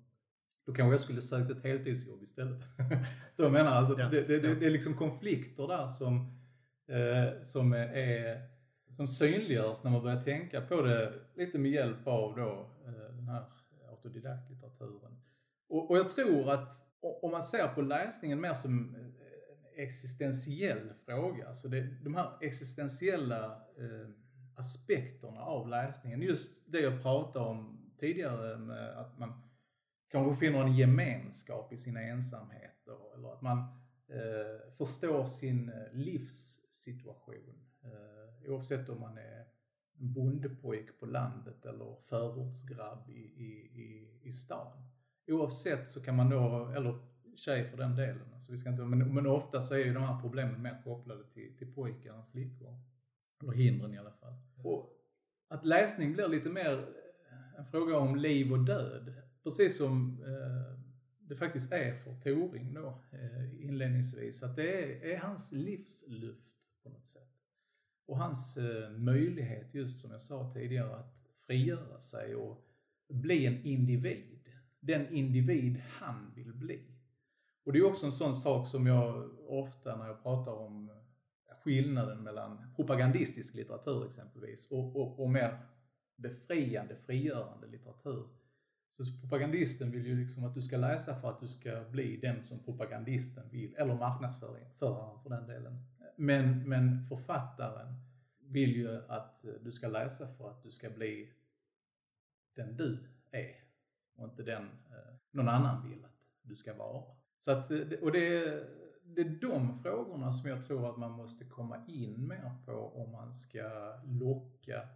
Då 0.66 0.72
kanske 0.72 0.92
jag 0.92 1.00
skulle 1.00 1.22
sökt 1.22 1.50
ett 1.50 1.64
heltidsjobb 1.64 2.22
istället. 2.22 2.62
Så 3.36 3.42
jag 3.42 3.52
menar, 3.52 3.70
alltså, 3.70 3.98
ja, 3.98 4.08
det, 4.08 4.22
det, 4.22 4.34
ja. 4.34 4.54
det, 4.54 4.66
är 4.66 4.70
liksom 4.70 4.94
konflikter 4.94 5.68
där 5.68 5.88
som, 5.88 6.35
eh, 6.88 7.40
som 7.40 7.72
är 7.72 8.56
som 8.88 9.08
synliggörs 9.08 9.82
när 9.82 9.90
man 9.90 10.02
börjar 10.02 10.22
tänka 10.22 10.60
på 10.60 10.82
det 10.82 11.12
lite 11.34 11.58
med 11.58 11.70
hjälp 11.70 12.06
av 12.06 12.36
då 12.36 12.70
eh, 12.86 13.14
den 13.16 13.28
här 13.28 13.44
autodidaktlitteraturen. 13.90 15.22
Och, 15.68 15.90
och 15.90 15.96
jag 15.96 16.10
tror 16.10 16.50
att 16.50 16.86
om 17.22 17.30
man 17.30 17.42
ser 17.42 17.68
på 17.68 17.82
läsningen 17.82 18.40
mer 18.40 18.54
som 18.54 18.94
en 18.94 19.14
existentiell 19.76 20.92
fråga, 21.04 21.54
så 21.54 21.68
det, 21.68 21.80
de 22.04 22.14
här 22.14 22.38
existentiella 22.40 23.44
eh, 23.54 24.08
aspekterna 24.56 25.40
av 25.40 25.68
läsningen, 25.68 26.22
just 26.22 26.72
det 26.72 26.80
jag 26.80 27.02
pratade 27.02 27.44
om 27.44 27.90
tidigare 28.00 28.58
med 28.58 28.98
att 28.98 29.18
man 29.18 29.42
kanske 30.10 30.46
finner 30.46 30.60
en 30.60 30.76
gemenskap 30.76 31.72
i 31.72 31.76
sina 31.76 32.02
ensamheter 32.02 33.14
eller 33.14 33.32
att 33.32 33.42
man 33.42 33.58
eh, 34.08 34.72
förstår 34.78 35.26
sin 35.26 35.68
eh, 35.68 35.92
livs 35.92 36.60
situation. 36.86 37.54
Eh, 37.82 38.50
oavsett 38.50 38.88
om 38.88 39.00
man 39.00 39.18
är 39.18 39.44
en 39.98 40.12
bondepojk 40.12 41.00
på 41.00 41.06
landet 41.06 41.66
eller 41.66 41.96
förortsgrabb 42.08 43.10
i, 43.10 43.22
i, 43.22 43.50
i, 43.82 44.20
i 44.22 44.32
stan. 44.32 44.82
Oavsett 45.26 45.86
så 45.86 46.02
kan 46.02 46.16
man 46.16 46.30
då, 46.30 46.72
eller 46.76 46.98
tjej 47.36 47.70
för 47.70 47.76
den 47.76 47.96
delen, 47.96 48.32
alltså 48.34 48.52
vi 48.52 48.58
ska 48.58 48.70
inte, 48.70 48.82
men, 48.82 49.14
men 49.14 49.26
ofta 49.26 49.60
så 49.60 49.74
är 49.74 49.78
ju 49.78 49.94
de 49.94 50.02
här 50.02 50.20
problemen 50.20 50.62
mer 50.62 50.82
kopplade 50.84 51.24
till, 51.24 51.56
till 51.58 51.74
pojkar 51.74 52.14
än 52.14 52.26
flickor. 52.26 52.80
Eller 53.42 53.52
hindren 53.52 53.94
i 53.94 53.98
alla 53.98 54.12
fall. 54.12 54.34
Och 54.64 54.92
att 55.48 55.64
läsning 55.64 56.12
blir 56.12 56.28
lite 56.28 56.48
mer 56.48 56.72
eh, 57.30 57.58
en 57.58 57.64
fråga 57.64 57.96
om 57.96 58.16
liv 58.16 58.52
och 58.52 58.64
död. 58.64 59.14
Precis 59.42 59.78
som 59.78 60.22
eh, 60.22 60.78
det 61.18 61.34
faktiskt 61.34 61.72
är 61.72 61.94
för 61.94 62.14
Toring 62.14 62.74
då 62.74 63.02
eh, 63.12 63.64
inledningsvis. 63.64 64.42
Att 64.42 64.56
det 64.56 64.82
är, 64.82 65.14
är 65.14 65.18
hans 65.18 65.52
livsluft 65.52 66.55
på 66.86 66.92
något 66.92 67.06
sätt. 67.06 67.28
Och 68.06 68.18
hans 68.18 68.56
eh, 68.56 68.90
möjlighet, 68.90 69.74
just 69.74 70.00
som 70.00 70.10
jag 70.10 70.20
sa 70.20 70.52
tidigare, 70.54 70.96
att 70.96 71.14
frigöra 71.46 72.00
sig 72.00 72.34
och 72.34 72.64
bli 73.08 73.46
en 73.46 73.64
individ. 73.64 74.48
Den 74.80 75.08
individ 75.14 75.82
han 75.90 76.32
vill 76.34 76.54
bli. 76.54 76.82
Och 77.64 77.72
det 77.72 77.78
är 77.78 77.84
också 77.84 78.06
en 78.06 78.12
sån 78.12 78.34
sak 78.34 78.66
som 78.66 78.86
jag 78.86 79.30
ofta 79.48 79.96
när 79.96 80.06
jag 80.06 80.22
pratar 80.22 80.52
om 80.52 80.90
skillnaden 81.62 82.22
mellan 82.22 82.74
propagandistisk 82.76 83.54
litteratur 83.54 84.06
exempelvis 84.06 84.70
och, 84.70 84.96
och, 84.96 85.20
och 85.20 85.30
mer 85.30 85.58
befriande, 86.16 86.96
frigörande 86.96 87.66
litteratur. 87.66 88.28
Så 88.90 89.04
propagandisten 89.20 89.90
vill 89.90 90.06
ju 90.06 90.24
liksom 90.24 90.44
att 90.44 90.54
du 90.54 90.62
ska 90.62 90.76
läsa 90.76 91.14
för 91.14 91.30
att 91.30 91.40
du 91.40 91.48
ska 91.48 91.84
bli 91.90 92.16
den 92.16 92.42
som 92.42 92.58
propagandisten 92.58 93.48
vill, 93.50 93.74
eller 93.74 93.94
marknadsföraren 93.94 94.70
för 94.78 95.30
den 95.30 95.46
delen. 95.46 95.84
Men, 96.16 96.68
men 96.68 97.02
författaren 97.02 97.94
vill 98.38 98.76
ju 98.76 99.02
att 99.08 99.44
du 99.60 99.72
ska 99.72 99.88
läsa 99.88 100.28
för 100.28 100.50
att 100.50 100.62
du 100.62 100.70
ska 100.70 100.90
bli 100.90 101.32
den 102.54 102.76
du 102.76 102.98
är 103.30 103.66
och 104.16 104.24
inte 104.24 104.42
den 104.42 104.64
eh, 104.64 105.14
någon 105.30 105.48
annan 105.48 105.90
vill 105.90 106.04
att 106.04 106.26
du 106.42 106.56
ska 106.56 106.74
vara. 106.74 107.04
Så 107.40 107.50
att, 107.50 107.70
eh, 107.70 107.78
och 108.02 108.12
det 108.12 108.36
är, 108.36 108.68
det 109.04 109.20
är 109.20 109.40
de 109.40 109.78
frågorna 109.78 110.32
som 110.32 110.50
jag 110.50 110.66
tror 110.66 110.90
att 110.90 110.96
man 110.96 111.10
måste 111.10 111.44
komma 111.44 111.84
in 111.88 112.28
mer 112.28 112.52
på 112.66 112.72
om 112.72 113.12
man 113.12 113.34
ska 113.34 113.94
locka 114.04 114.88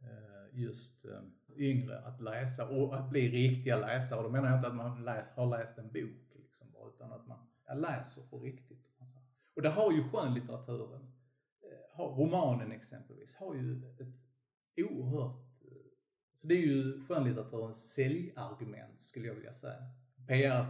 eh, 0.00 0.60
just 0.60 1.06
yngre 1.56 1.98
att 1.98 2.20
läsa 2.20 2.68
och 2.68 2.96
att 2.96 3.10
bli 3.10 3.28
riktiga 3.28 3.78
läsare. 3.78 4.18
Och 4.18 4.24
då 4.24 4.30
menar 4.30 4.48
jag 4.48 4.58
inte 4.58 4.68
att 4.68 4.74
man 4.74 5.04
läs, 5.04 5.30
har 5.30 5.46
läst 5.46 5.78
en 5.78 5.92
bok 5.92 6.34
liksom, 6.34 6.66
utan 6.94 7.12
att 7.12 7.26
man 7.26 7.38
läser 7.74 8.22
på 8.22 8.38
riktigt. 8.38 8.87
Och 9.58 9.62
det 9.62 9.68
har 9.68 9.92
ju 9.92 10.02
skönlitteraturen, 10.02 11.00
eh, 11.62 12.00
romanen 12.00 12.72
exempelvis, 12.72 13.36
har 13.36 13.54
ju 13.54 13.82
ett 14.00 14.06
oerhört 14.76 15.62
eh, 15.64 15.76
så 16.34 16.46
det 16.46 16.54
är 16.54 16.58
ju 16.58 17.00
skönlitteraturens 17.00 17.94
säljargument 17.94 19.00
skulle 19.00 19.28
jag 19.28 19.34
vilja 19.34 19.52
säga. 19.52 19.82
PR, 20.28 20.66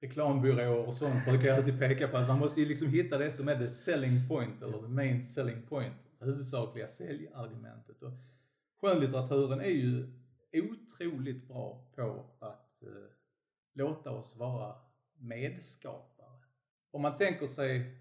reklambyråer 0.00 0.86
och 0.86 0.94
sånt 0.94 1.24
brukar 1.24 1.54
alltid 1.54 1.78
peka 1.78 2.08
på 2.08 2.16
att 2.16 2.28
man 2.28 2.38
måste 2.38 2.60
ju 2.60 2.66
liksom 2.66 2.88
hitta 2.88 3.18
det 3.18 3.30
som 3.30 3.48
är 3.48 3.58
the 3.58 3.68
selling 3.68 4.28
point 4.28 4.62
eller 4.62 4.78
the 4.78 4.88
main 4.88 5.22
selling 5.22 5.66
point, 5.66 5.96
det 6.18 6.24
huvudsakliga 6.24 6.88
säljargumentet. 6.88 8.02
Och 8.02 8.12
skönlitteraturen 8.80 9.60
är 9.60 9.70
ju 9.70 10.12
otroligt 10.52 11.48
bra 11.48 11.90
på 11.94 12.26
att 12.38 12.82
eh, 12.82 12.88
låta 13.74 14.10
oss 14.10 14.36
vara 14.36 14.74
medskapare. 15.16 16.38
Om 16.90 17.02
man 17.02 17.16
tänker 17.16 17.46
sig 17.46 17.97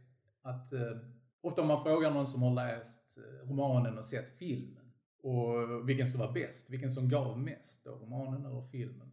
att, 0.47 0.73
eh, 0.73 0.97
ofta 1.41 1.61
om 1.61 1.67
man 1.67 1.83
frågar 1.83 2.11
någon 2.11 2.27
som 2.27 2.41
har 2.41 2.53
läst 2.53 3.17
eh, 3.17 3.49
romanen 3.49 3.97
och 3.97 4.05
sett 4.05 4.29
filmen, 4.29 4.93
och 5.23 5.89
vilken 5.89 6.07
som 6.07 6.19
var 6.19 6.31
bäst, 6.31 6.69
vilken 6.69 6.91
som 6.91 7.09
gav 7.09 7.39
mest, 7.39 7.83
då, 7.83 7.91
romanen 7.91 8.45
eller 8.45 8.67
filmen. 8.67 9.11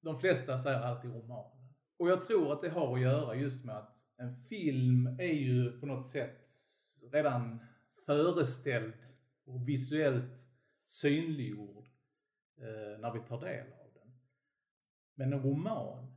De 0.00 0.20
flesta 0.20 0.58
säger 0.58 0.80
alltid 0.80 1.10
romanen. 1.10 1.74
Och 1.96 2.08
jag 2.08 2.22
tror 2.22 2.52
att 2.52 2.62
det 2.62 2.68
har 2.68 2.94
att 2.94 3.02
göra 3.02 3.34
just 3.34 3.64
med 3.64 3.76
att 3.76 3.96
en 4.16 4.36
film 4.36 5.06
är 5.06 5.34
ju 5.34 5.80
på 5.80 5.86
något 5.86 6.06
sätt 6.06 6.50
redan 7.12 7.58
föreställd 8.06 8.94
och 9.44 9.68
visuellt 9.68 10.46
synliggjord 10.84 11.88
eh, 12.56 13.00
när 13.00 13.12
vi 13.12 13.20
tar 13.20 13.40
del 13.40 13.72
av 13.72 13.92
den. 13.94 14.12
Men 15.14 15.32
en 15.32 15.42
roman, 15.42 16.14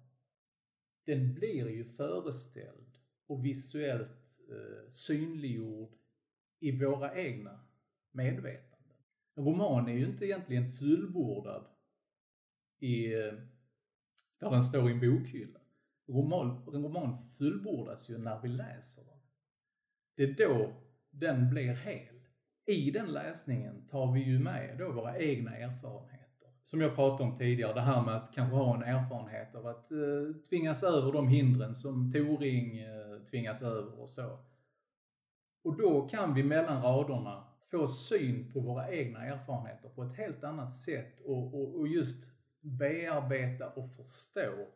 den 1.06 1.34
blir 1.34 1.70
ju 1.70 1.86
föreställd 1.86 2.87
och 3.28 3.46
visuellt 3.46 4.10
eh, 4.50 4.90
synliggjord 4.90 5.96
i 6.60 6.72
våra 6.72 7.16
egna 7.16 7.60
medvetanden. 8.12 8.98
En 9.36 9.46
roman 9.46 9.90
är 9.90 9.94
ju 9.94 10.06
inte 10.06 10.26
egentligen 10.26 10.72
fullbordad 10.72 11.66
i, 12.80 13.13
eh, 13.13 13.34
där 14.40 14.52
den 14.52 14.63
står 14.63 14.90
i 14.90 14.94
en 14.94 15.00
bokhylla. 15.00 15.60
En 16.08 16.16
roman, 16.16 16.74
en 16.74 16.84
roman 16.84 17.28
fullbordas 17.38 18.10
ju 18.10 18.18
när 18.18 18.42
vi 18.42 18.48
läser 18.48 19.04
den. 19.06 19.20
Det 20.16 20.24
är 20.24 20.48
då 20.48 20.74
den 21.10 21.50
blir 21.50 21.74
hel. 21.74 22.16
I 22.66 22.92
den 22.92 23.12
läsningen 23.12 23.88
tar 23.88 24.12
vi 24.12 24.24
ju 24.24 24.40
med 24.40 24.76
då 24.80 24.92
våra 24.92 25.18
egna 25.18 25.58
erfarenheter. 25.58 26.28
Som 26.63 26.82
jag 26.82 26.96
pratade 26.96 27.30
om 27.30 27.38
tidigare, 27.38 27.74
det 27.74 27.82
här 27.82 28.06
med 28.06 28.16
att 28.16 28.34
kanske 28.34 28.56
ha 28.56 28.76
en 28.76 28.84
erfarenhet 28.84 29.56
av 29.56 29.68
att 29.68 29.92
eh, 29.92 30.42
tvingas 30.50 30.84
över 30.84 31.12
de 31.12 31.28
hindren 31.28 31.76
som 31.76 32.12
Toring 32.12 32.80
eh, 32.80 33.07
tvingas 33.30 33.62
över 33.62 34.00
och 34.00 34.10
så. 34.10 34.40
Och 35.63 35.78
då 35.78 36.08
kan 36.08 36.34
vi 36.34 36.44
mellan 36.44 36.82
raderna 36.84 37.48
få 37.72 37.88
syn 37.88 38.52
på 38.54 38.60
våra 38.60 38.92
egna 38.92 39.26
erfarenheter 39.26 39.90
på 39.90 40.04
ett 40.04 40.18
helt 40.18 40.44
annat 40.44 40.74
sätt 40.74 41.22
och, 41.26 41.54
och, 41.54 41.80
och 41.80 41.88
just 41.88 42.32
bearbeta 42.60 43.70
och 43.70 43.92
förstå 43.96 44.68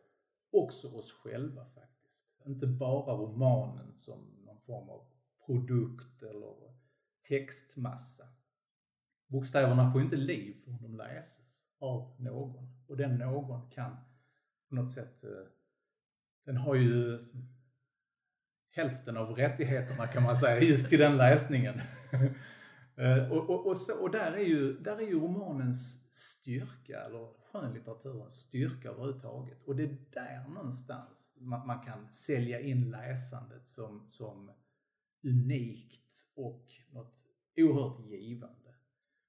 också 0.50 0.88
oss 0.96 1.12
själva 1.12 1.64
faktiskt. 1.64 2.26
Inte 2.46 2.66
bara 2.66 3.14
romanen 3.14 3.96
som 3.96 4.18
någon 4.44 4.60
form 4.60 4.88
av 4.88 5.04
produkt 5.46 6.22
eller 6.22 6.54
textmassa. 7.28 8.24
Bokstäverna 9.26 9.92
får 9.92 10.02
inte 10.02 10.16
liv 10.16 10.56
förrän 10.64 10.82
de 10.82 10.96
läses 10.96 11.64
av 11.78 12.14
någon 12.18 12.68
och 12.88 12.96
den 12.96 13.18
någon 13.18 13.70
kan 13.70 13.96
på 14.68 14.74
något 14.74 14.90
sätt, 14.90 15.24
eh, 15.24 15.46
den 16.44 16.56
har 16.56 16.74
ju 16.74 17.20
hälften 18.72 19.16
av 19.16 19.30
rättigheterna 19.36 20.06
kan 20.06 20.22
man 20.22 20.36
säga 20.36 20.60
just 20.60 20.88
till 20.88 20.98
den 20.98 21.16
läsningen. 21.16 21.80
Eh, 22.96 23.32
och, 23.32 23.50
och, 23.50 23.66
och, 23.66 23.76
så, 23.76 24.02
och, 24.02 24.10
där, 24.10 24.32
är 24.32 24.44
ju, 24.44 24.78
där 24.78 24.96
är 24.96 25.06
ju 25.06 25.20
romanens 25.20 26.00
styrka, 26.10 27.00
eller 27.00 27.28
skönlitteraturens 27.52 28.34
styrka 28.34 28.88
överhuvudtaget. 28.88 29.62
Och 29.66 29.76
det 29.76 29.82
är 29.82 29.96
där 30.10 30.48
någonstans 30.48 31.32
man, 31.34 31.66
man, 31.66 31.80
kan 31.80 32.12
sälja 32.12 32.60
in 32.60 32.90
läsandet 32.90 33.68
som, 33.68 34.06
som 34.06 34.50
unikt 35.24 36.28
och 36.36 36.64
något 36.90 37.14
oerhört 37.56 38.10
givande. 38.10 38.74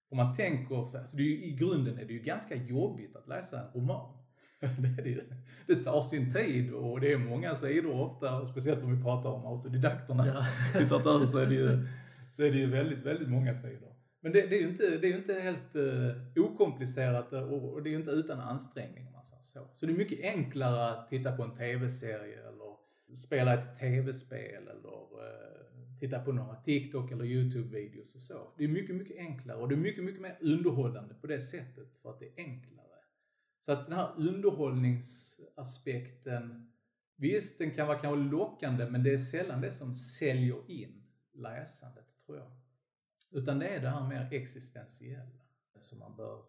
Om 0.10 0.17
man 0.17 0.36
tänker 0.36 0.86
så, 0.86 1.03
så 1.06 1.17
det 1.17 1.23
är 1.23 1.27
ju, 1.27 1.45
i 1.45 1.51
grunden 1.51 1.99
är 1.99 2.06
det 2.06 2.13
ju 2.13 2.23
ganska 2.23 2.56
jobbigt 2.56 3.15
att 3.15 3.27
läsa 3.27 3.62
en 3.62 3.73
roman. 3.73 4.22
Det, 4.78 5.12
är 5.12 5.15
det, 5.15 5.76
det 5.76 5.84
tar 5.84 6.02
sin 6.02 6.34
tid 6.34 6.73
och 6.73 7.02
det 7.02 7.13
är 7.13 7.17
många 7.17 7.54
sidor 7.54 8.02
ofta, 8.02 8.45
speciellt 8.45 8.84
om 8.84 8.97
vi 8.97 9.04
pratar 9.04 9.30
om 9.30 9.45
autodidakternas 9.45 10.34
ja. 10.36 10.45
litteratur 10.80 11.26
så 11.26 11.38
är 11.38 11.45
det 11.45 11.56
ju 11.56 11.88
så 12.30 12.43
är 12.43 12.52
det 12.52 12.58
ju 12.58 12.69
väldigt, 12.69 12.99
väldigt 12.99 13.30
många 13.30 13.54
sidor. 13.54 13.93
Men 14.21 14.32
det, 14.32 14.41
det 14.41 14.56
är 14.56 14.62
ju 14.62 14.69
inte, 14.69 14.97
det 14.97 15.08
är 15.08 15.17
inte 15.17 15.34
helt 15.34 15.76
uh, 15.76 16.45
okomplicerat 16.45 17.34
och, 17.34 17.73
och, 17.73 17.84
det 17.84 17.89
är 17.89 17.91
ju 17.91 17.97
inte 17.97 18.12
utan 18.12 18.39
ansträngning 18.39 19.12
man 19.12 19.26
säger 19.26 19.43
så. 19.43 19.67
Så 19.73 19.86
det 19.86 19.91
är 19.91 19.97
mycket 19.97 20.19
enklare 20.21 20.89
att 20.89 21.10
titta 21.10 21.32
på 21.32 21.43
en 21.43 21.56
tv-serie 21.56 22.39
eller 22.47 22.76
spela 23.15 23.54
ett 23.54 23.80
tv-spel 23.80 24.63
eller 24.63 24.89
uh, 24.89 25.99
titta 25.99 26.19
på 26.19 26.32
några 26.32 26.56
TikTok 26.56 27.12
eller 27.12 27.26
YouTube-videos 27.26 28.15
och 28.15 28.21
så. 28.21 28.54
Det 28.58 28.63
är 28.63 28.67
mycket, 28.67 28.95
mycket 28.95 29.17
enklare 29.17 29.58
och 29.58 29.69
det 29.69 29.76
är 29.76 29.80
mycket, 29.80 30.04
mycket 30.04 30.21
mer 30.21 30.38
underhållande 30.41 31.13
på 31.13 31.28
det 31.28 31.39
sättet 31.39 31.99
för 31.99 32.10
att 32.10 32.19
det 32.19 32.26
är 32.26 32.34
enklare. 32.38 32.82
Så 33.65 33.71
att 33.71 33.86
den 33.86 33.95
här 33.95 34.13
underhållningsaspekten, 34.17 36.71
visst 37.15 37.58
den 37.58 37.71
kan 37.71 37.88
vara 37.88 37.99
kanske 37.99 38.36
lockande 38.36 38.89
men 38.89 39.04
det 39.04 39.13
är 39.13 39.17
sällan 39.17 39.62
det 39.62 39.71
som 39.71 39.93
säljer 39.93 40.71
in 40.71 41.04
läsandet 41.34 42.06
tror 42.26 42.38
jag. 42.38 42.52
Utan 43.32 43.60
det 43.60 43.67
är 43.67 43.82
det 43.82 43.89
här 43.89 44.08
mer 44.08 44.28
existentiella 44.32 45.41
som 45.80 45.99
man 45.99 46.15
bör 46.15 46.41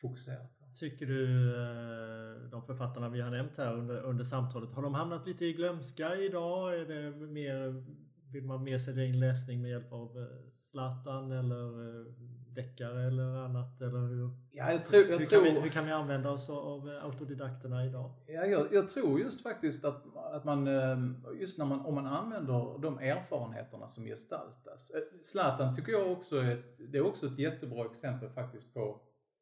fokusera 0.00 0.46
på. 0.58 0.64
Tycker 0.76 1.06
du 1.06 1.54
eh, 1.56 2.36
de 2.50 2.66
författarna 2.66 3.08
vi 3.08 3.20
har 3.20 3.30
nämnt 3.30 3.56
här 3.56 3.74
under, 3.74 4.02
under 4.02 4.24
samtalet, 4.24 4.72
har 4.72 4.82
de 4.82 4.94
hamnat 4.94 5.26
lite 5.26 5.44
i 5.44 5.52
glömska 5.52 6.16
idag? 6.16 6.80
Är 6.80 6.86
det 6.86 7.10
mer, 7.26 7.84
vill 8.32 8.44
man 8.44 8.64
mer 8.64 8.78
sälja 8.78 9.04
in 9.04 9.20
läsning 9.20 9.62
med 9.62 9.70
hjälp 9.70 9.92
av 9.92 10.18
eh, 10.18 10.26
Zlatan 10.52 11.32
eller 11.32 11.66
eh, 11.66 12.06
deckare 12.54 13.06
eller 13.06 13.36
annat? 13.36 13.80
Eller 13.80 13.98
hur, 13.98 14.30
ja, 14.50 14.72
jag 14.72 14.84
tror, 14.84 15.02
jag 15.02 15.18
hur, 15.18 15.24
tror, 15.24 15.44
kan 15.44 15.54
vi, 15.54 15.60
hur 15.60 15.70
kan 15.70 15.86
vi 15.86 15.92
använda 15.92 16.30
oss 16.30 16.50
av 16.50 16.88
autodidakterna 17.02 17.86
idag? 17.86 18.10
Ja, 18.26 18.44
jag, 18.44 18.72
jag, 18.72 18.88
tror 18.88 19.20
just 19.20 19.42
faktiskt 19.42 19.84
att, 19.84 20.16
att 20.16 20.44
man, 20.44 20.66
eh, 20.66 20.98
just 21.40 21.58
när 21.58 21.66
man, 21.66 21.80
om 21.80 21.94
man 21.94 22.06
använder 22.06 22.78
de 22.78 22.98
erfarenheterna 22.98 23.86
som 23.86 24.04
gestaltas. 24.04 24.90
Eh, 24.90 25.20
Zlatan 25.22 25.74
tycker 25.74 25.92
jag 25.92 26.12
också 26.12 26.36
är 26.36 26.50
ett, 26.50 26.92
det 26.92 26.98
är 26.98 27.06
också 27.06 27.26
ett 27.26 27.38
jättebra 27.38 27.84
exempel 27.84 28.30
faktiskt 28.30 28.74
på 28.74 29.00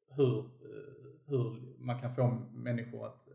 hur, 0.09 0.39
eh, 0.39 1.11
hur 1.27 1.77
man 1.79 2.01
kan 2.01 2.15
få 2.15 2.27
människor 2.53 3.07
att, 3.07 3.29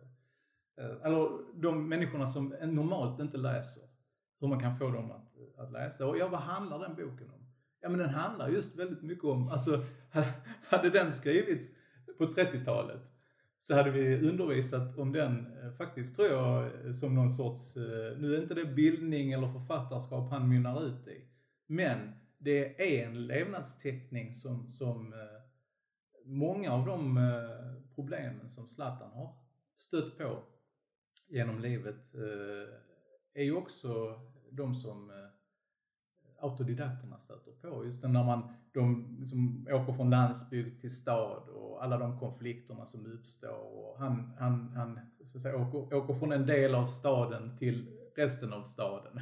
eller 1.03 1.29
de 1.61 1.89
människorna 1.89 2.27
som 2.27 2.55
normalt 2.61 3.19
inte 3.19 3.37
läser, 3.37 3.83
hur 4.39 4.47
man 4.47 4.59
kan 4.59 4.75
få 4.75 4.89
dem 4.89 5.11
att, 5.11 5.27
att 5.57 5.71
läsa. 5.71 6.07
Och 6.07 6.17
ja, 6.17 6.27
vad 6.27 6.39
handlar 6.39 6.79
den 6.79 6.95
boken 6.95 7.29
om? 7.29 7.36
Ja 7.87 7.91
men 7.91 7.99
den 7.99 8.09
handlar 8.09 8.49
just 8.49 8.75
väldigt 8.75 9.01
mycket 9.01 9.23
om, 9.23 9.49
alltså 9.49 9.83
hade 10.69 10.89
den 10.89 11.11
skrivits 11.11 11.71
på 12.17 12.25
30-talet 12.25 13.01
så 13.59 13.75
hade 13.75 13.91
vi 13.91 14.29
undervisat 14.29 14.97
om 14.97 15.11
den, 15.11 15.57
eh, 15.61 15.71
faktiskt 15.71 16.15
tror 16.15 16.27
jag, 16.27 16.85
eh, 16.85 16.91
som 16.91 17.15
någon 17.15 17.29
sorts, 17.29 17.77
eh, 17.77 18.17
nu 18.17 18.35
är 18.35 18.41
inte 18.41 18.53
det 18.53 18.65
bildning 18.65 19.31
eller 19.31 19.51
författarskap 19.51 20.31
han 20.31 20.49
mynnar 20.49 20.83
ut 20.83 21.07
i, 21.07 21.25
men 21.67 22.11
det 22.37 22.81
är 22.81 23.07
en 23.07 23.27
levnadsteckning 23.27 24.33
som, 24.33 24.69
som 24.69 25.13
många 26.25 26.71
av 26.71 26.85
de 26.85 27.19
problemen 27.95 28.49
som 28.49 28.67
Zlatan 28.67 29.11
har 29.11 29.35
stött 29.75 30.17
på 30.17 30.43
genom 31.27 31.59
livet 31.59 32.15
är 33.33 33.43
ju 33.43 33.55
också 33.55 34.19
de 34.51 34.75
som 34.75 35.11
autodidakterna 36.39 37.19
stöter 37.19 37.51
på. 37.51 37.85
Just 37.85 38.03
när 38.03 38.23
man, 38.23 38.53
de 38.73 39.17
liksom 39.19 39.67
åker 39.71 39.93
från 39.93 40.09
landsbygd 40.09 40.81
till 40.81 40.95
stad 40.95 41.49
och 41.49 41.83
alla 41.83 41.97
de 41.97 42.19
konflikterna 42.19 42.85
som 42.85 43.05
uppstår. 43.05 43.77
Och 43.77 43.99
han 43.99 44.33
han, 44.39 44.69
han 44.75 44.99
så 45.25 45.37
att 45.37 45.41
säga, 45.41 45.57
åker, 45.57 45.97
åker 45.97 46.13
från 46.13 46.31
en 46.31 46.45
del 46.45 46.75
av 46.75 46.87
staden 46.87 47.57
till 47.57 47.87
resten 48.15 48.53
av 48.53 48.63
staden. 48.63 49.19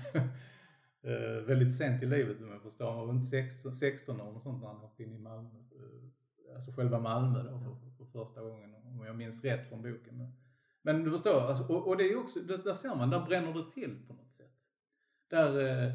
uh, 1.06 1.42
väldigt 1.48 1.78
sent 1.78 2.04
i 2.04 2.06
livet 2.06 2.42
om 2.42 2.52
jag 2.52 2.62
förstår. 2.62 2.86
Han 2.86 3.00
var 3.00 3.08
runt 3.08 3.30
16, 3.30 3.74
16 3.74 4.22
år 4.22 4.36
och 4.36 4.42
sånt 4.42 4.62
när 4.62 4.68
han 4.68 4.84
åkte 4.84 5.04
in 5.04 5.14
i 5.14 5.20
Malmö. 5.20 5.50
Uh, 5.50 6.56
alltså 6.56 6.72
själva 6.72 7.00
Malmö 7.00 7.44
då 7.44 7.60
för, 7.60 7.90
för, 7.98 8.06
första 8.06 8.42
gången 8.42 8.76
om 8.76 9.06
jag 9.06 9.16
minns 9.16 9.44
rätt 9.44 9.70
från 9.70 9.82
boken. 9.82 10.34
Men 10.82 11.04
du 11.04 11.12
förstår, 11.12 11.42
alltså, 11.42 11.74
och, 11.74 11.88
och, 11.88 11.98
det 11.98 12.04
är 12.04 12.18
också, 12.18 12.40
där, 12.40 12.58
där 12.58 12.74
ser 12.74 12.96
man, 12.96 13.10
där 13.10 13.26
bränner 13.26 13.54
det 13.54 13.72
till 13.72 14.08
på 14.08 14.14
något 14.14 14.34
sätt. 14.34 14.52
Där 15.30 15.58
uh, 15.58 15.94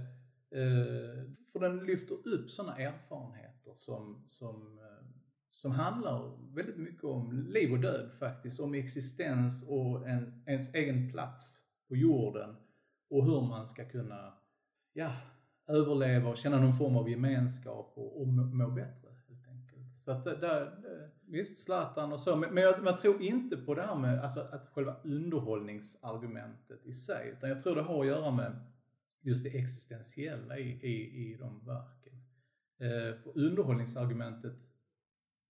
Eh, 0.50 1.24
för 1.52 1.60
den 1.60 1.78
lyfter 1.78 2.28
upp 2.28 2.50
sådana 2.50 2.76
erfarenheter 2.76 3.72
som, 3.74 4.24
som, 4.28 4.78
eh, 4.78 5.06
som 5.48 5.70
handlar 5.70 6.38
väldigt 6.54 6.76
mycket 6.76 7.04
om 7.04 7.32
liv 7.32 7.72
och 7.72 7.80
död 7.80 8.10
faktiskt, 8.18 8.60
om 8.60 8.74
existens 8.74 9.68
och 9.68 10.08
en, 10.08 10.42
ens 10.46 10.74
egen 10.74 11.12
plats 11.12 11.62
på 11.88 11.96
jorden 11.96 12.56
och 13.10 13.24
hur 13.24 13.40
man 13.40 13.66
ska 13.66 13.84
kunna 13.84 14.34
ja, 14.92 15.12
överleva 15.68 16.30
och 16.30 16.36
känna 16.36 16.60
någon 16.60 16.78
form 16.78 16.96
av 16.96 17.10
gemenskap 17.10 17.92
och, 17.96 18.20
och 18.20 18.28
må 18.28 18.70
bättre. 18.70 19.10
helt 19.28 19.48
enkelt. 19.48 20.04
Så 20.04 20.10
att 20.10 20.24
där, 20.24 20.78
visst, 21.26 21.64
Zlatan 21.64 22.12
och 22.12 22.20
så, 22.20 22.36
men, 22.36 22.54
men 22.54 22.62
jag, 22.62 22.74
jag, 22.84 22.98
tror 22.98 23.22
inte 23.22 23.56
på 23.56 23.74
det 23.74 23.82
här 23.82 23.96
med 23.96 24.22
alltså, 24.22 24.40
att 24.40 24.68
själva 24.68 24.96
underhållningsargumentet 25.04 26.86
i 26.86 26.92
sig, 26.92 27.28
utan 27.28 27.48
jag 27.48 27.62
tror 27.62 27.74
det 27.74 27.82
har 27.82 28.00
att 28.00 28.06
göra 28.06 28.30
med 28.30 28.52
just 29.20 29.44
det 29.44 29.58
existentiella 29.58 30.58
i, 30.58 30.70
i, 30.70 31.30
i 31.30 31.36
de 31.36 31.66
verken. 31.66 32.12
Eh, 32.80 33.14
underhållningsargumentet, 33.34 34.56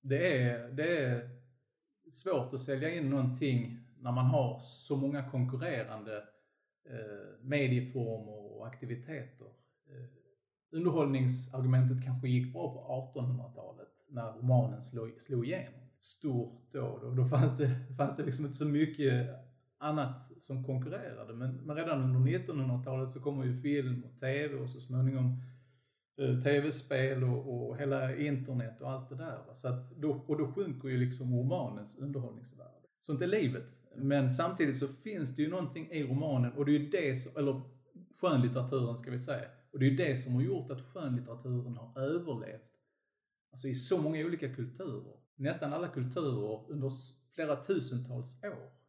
det 0.02 0.42
är, 0.42 0.70
det 0.70 1.04
är 1.04 1.30
svårt 2.11 2.54
att 2.54 2.61
sälja 2.61 2.94
in 2.94 3.11
någonting 3.11 3.78
när 3.98 4.12
man 4.12 4.24
har 4.24 4.59
så 4.61 4.96
många 4.96 5.30
konkurrerande 5.30 6.16
eh, 6.90 7.42
medieformer 7.42 8.56
och 8.56 8.66
aktiviteter. 8.66 9.46
Eh, 9.87 10.06
underhållningsargumentet 10.70 12.04
kanske 12.04 12.28
gick 12.28 12.52
bra 12.52 12.74
på 12.74 13.12
1800-talet 13.20 13.88
när 14.09 14.33
romanen 14.33 14.83
slog, 14.83 15.20
slog 15.20 15.46
igenom 15.46 15.80
stort 16.00 16.72
då. 16.72 16.98
Då, 17.02 17.11
då 17.11 17.24
fanns, 17.24 17.56
det, 17.56 17.70
fanns 17.96 18.16
det 18.16 18.24
liksom 18.24 18.44
inte 18.44 18.59
så 18.59 18.64
mycket 18.64 19.28
annat 19.81 20.33
som 20.40 20.64
konkurrerade. 20.64 21.35
Men, 21.35 21.57
men 21.57 21.77
redan 21.77 22.03
under 22.03 22.31
1900-talet 22.31 23.11
så 23.11 23.21
kommer 23.21 23.45
ju 23.45 23.61
film 23.61 24.05
och 24.05 24.21
TV 24.21 24.55
och 24.55 24.71
så 24.71 24.81
småningom 24.81 25.43
eh, 26.19 26.40
tv-spel 26.40 27.25
och, 27.25 27.69
och 27.69 27.79
hela 27.79 28.16
internet 28.16 28.81
och 28.81 28.90
allt 28.90 29.09
det 29.09 29.16
där. 29.16 29.38
Så 29.55 29.69
att 29.69 29.90
då, 29.97 30.25
och 30.27 30.38
då 30.38 30.53
sjunker 30.53 30.88
ju 30.88 30.97
liksom 30.97 31.38
romanens 31.38 31.99
underhållningsvärde. 31.99 32.87
Sånt 33.01 33.23
är 33.23 33.27
livet. 33.27 33.64
Men 33.97 34.31
samtidigt 34.31 34.77
så 34.77 34.88
finns 34.88 35.37
det 35.37 35.43
ju 35.43 35.51
någonting 35.51 35.90
i 35.90 36.03
romanen 36.03 36.53
och 36.53 36.66
det 36.66 36.73
är 36.73 36.79
ju 36.79 36.88
det 36.88 37.16
som, 37.16 37.33
eller 37.37 37.62
skönlitteraturen 38.21 38.97
ska 38.97 39.11
vi 39.11 39.19
säga, 39.19 39.49
och 39.73 39.79
det 39.79 39.87
är 39.87 39.90
ju 39.90 39.97
det 39.97 40.16
som 40.16 40.35
har 40.35 40.43
gjort 40.43 40.71
att 40.71 40.83
skönlitteraturen 40.83 41.77
har 41.77 42.01
överlevt 42.01 42.71
alltså 43.53 43.69
i 43.69 43.75
så 43.75 44.03
många 44.03 44.27
olika 44.27 44.55
kulturer. 44.55 45.16
Nästan 45.37 45.73
alla 45.73 45.88
kulturer 45.88 46.71
under 46.71 46.90
flera 47.35 47.57
tusentals 47.57 48.45
år 48.45 48.80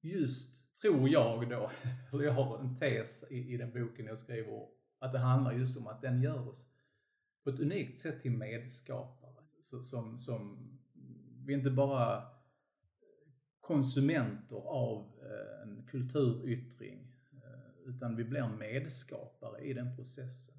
just, 0.00 0.80
tror 0.80 1.08
jag 1.08 1.50
då, 1.50 1.70
eller 2.12 2.24
jag 2.24 2.32
har 2.32 2.58
en 2.58 2.76
tes 2.76 3.24
i, 3.30 3.54
i 3.54 3.56
den 3.56 3.72
boken 3.72 4.06
jag 4.06 4.18
skriver, 4.18 4.66
att 4.98 5.12
det 5.12 5.18
handlar 5.18 5.52
just 5.52 5.76
om 5.76 5.86
att 5.86 6.02
den 6.02 6.22
gör 6.22 6.48
oss 6.48 6.66
på 7.44 7.50
ett 7.50 7.60
unikt 7.60 7.98
sätt 7.98 8.22
till 8.22 8.32
medskapare. 8.32 9.44
Så, 9.62 9.82
som, 9.82 10.18
som 10.18 10.70
vi 11.46 11.54
inte 11.54 11.70
bara 11.70 12.22
konsumenter 13.60 14.56
av 14.56 14.98
eh, 15.22 15.62
en 15.62 15.86
kulturyttring, 15.86 17.12
eh, 17.32 17.88
utan 17.90 18.16
vi 18.16 18.24
blir 18.24 18.48
medskapare 18.58 19.60
i 19.60 19.72
den 19.72 19.96
processen. 19.96 20.54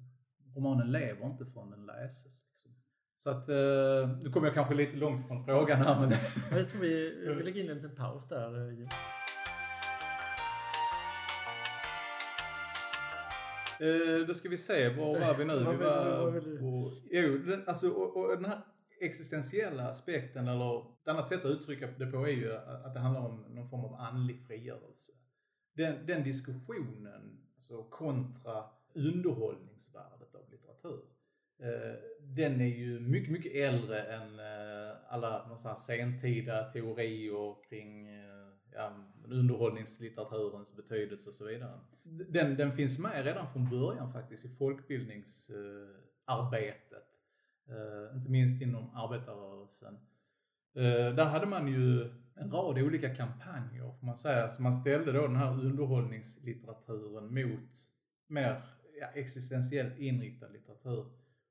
Romanen 0.56 0.92
lever 0.92 1.26
inte 1.26 1.46
förrän 1.46 1.70
den 1.70 1.86
läses. 1.86 2.42
Liksom. 2.50 2.70
Så 3.16 3.30
att, 3.30 3.48
eh, 3.48 4.18
nu 4.22 4.30
kommer 4.32 4.46
jag 4.46 4.54
kanske 4.54 4.74
lite 4.74 4.96
långt 4.96 5.26
från 5.26 5.44
frågan 5.44 5.78
här 5.78 6.00
men... 6.00 6.10
Jag 6.58 6.68
tror 6.68 6.80
vi, 6.80 7.24
vi 7.36 7.42
lägger 7.44 7.64
in 7.64 7.70
en 7.70 7.76
liten 7.76 7.96
paus 7.96 8.28
där. 8.28 8.88
Eh, 13.82 14.26
då 14.26 14.34
ska 14.34 14.48
vi 14.48 14.56
se, 14.56 14.88
var 14.88 15.20
var 15.20 15.38
vi 15.38 15.44
nu? 15.44 15.58
vi 15.58 15.76
var 15.76 16.58
på, 16.58 17.02
jo, 17.10 17.38
den, 17.38 17.68
alltså, 17.68 17.90
och, 17.90 18.16
och 18.16 18.36
den 18.36 18.44
här 18.44 18.60
existentiella 19.00 19.88
aspekten, 19.88 20.48
eller 20.48 20.80
ett 20.80 21.08
annat 21.08 21.28
sätt 21.28 21.44
att 21.44 21.50
uttrycka 21.50 21.88
det 21.98 22.06
på 22.06 22.26
är 22.26 22.32
ju 22.32 22.52
att 22.52 22.94
det 22.94 23.00
handlar 23.00 23.20
om 23.20 23.44
någon 23.48 23.70
form 23.70 23.84
av 23.84 23.94
andlig 23.94 24.46
frigörelse. 24.46 25.12
Den, 25.76 26.06
den 26.06 26.24
diskussionen, 26.24 27.46
alltså 27.54 27.82
kontra 27.82 28.64
underhållningsvärdet 28.94 30.34
av 30.34 30.50
litteratur, 30.50 31.02
eh, 31.62 31.94
den 32.20 32.60
är 32.60 32.76
ju 32.76 33.00
mycket, 33.00 33.32
mycket 33.32 33.54
äldre 33.54 34.02
än 34.02 34.38
eh, 34.38 34.96
alla 35.08 35.56
sentida 35.76 36.72
teorier 36.72 37.68
kring 37.68 38.08
ja, 38.72 39.11
underhållningslitteraturens 39.30 40.76
betydelse 40.76 41.28
och 41.28 41.34
så 41.34 41.44
vidare. 41.44 41.80
Den, 42.28 42.56
den 42.56 42.72
finns 42.72 42.98
med 42.98 43.24
redan 43.24 43.48
från 43.48 43.70
början 43.70 44.12
faktiskt 44.12 44.44
i 44.44 44.48
folkbildningsarbetet. 44.48 47.06
Eh, 47.68 48.16
inte 48.16 48.30
minst 48.30 48.62
inom 48.62 48.96
arbetarrörelsen. 48.96 49.94
Eh, 50.74 51.14
där 51.14 51.24
hade 51.24 51.46
man 51.46 51.68
ju 51.68 52.10
en 52.34 52.50
rad 52.50 52.78
olika 52.78 53.14
kampanjer, 53.14 53.92
får 54.00 54.06
man 54.06 54.16
säga. 54.16 54.48
Så 54.48 54.62
man 54.62 54.72
ställde 54.72 55.12
då 55.12 55.26
den 55.26 55.36
här 55.36 55.52
underhållningslitteraturen 55.52 57.34
mot 57.34 57.70
mer 58.26 58.62
ja, 59.00 59.06
existentiellt 59.14 59.98
inriktad 59.98 60.48
litteratur. 60.48 61.06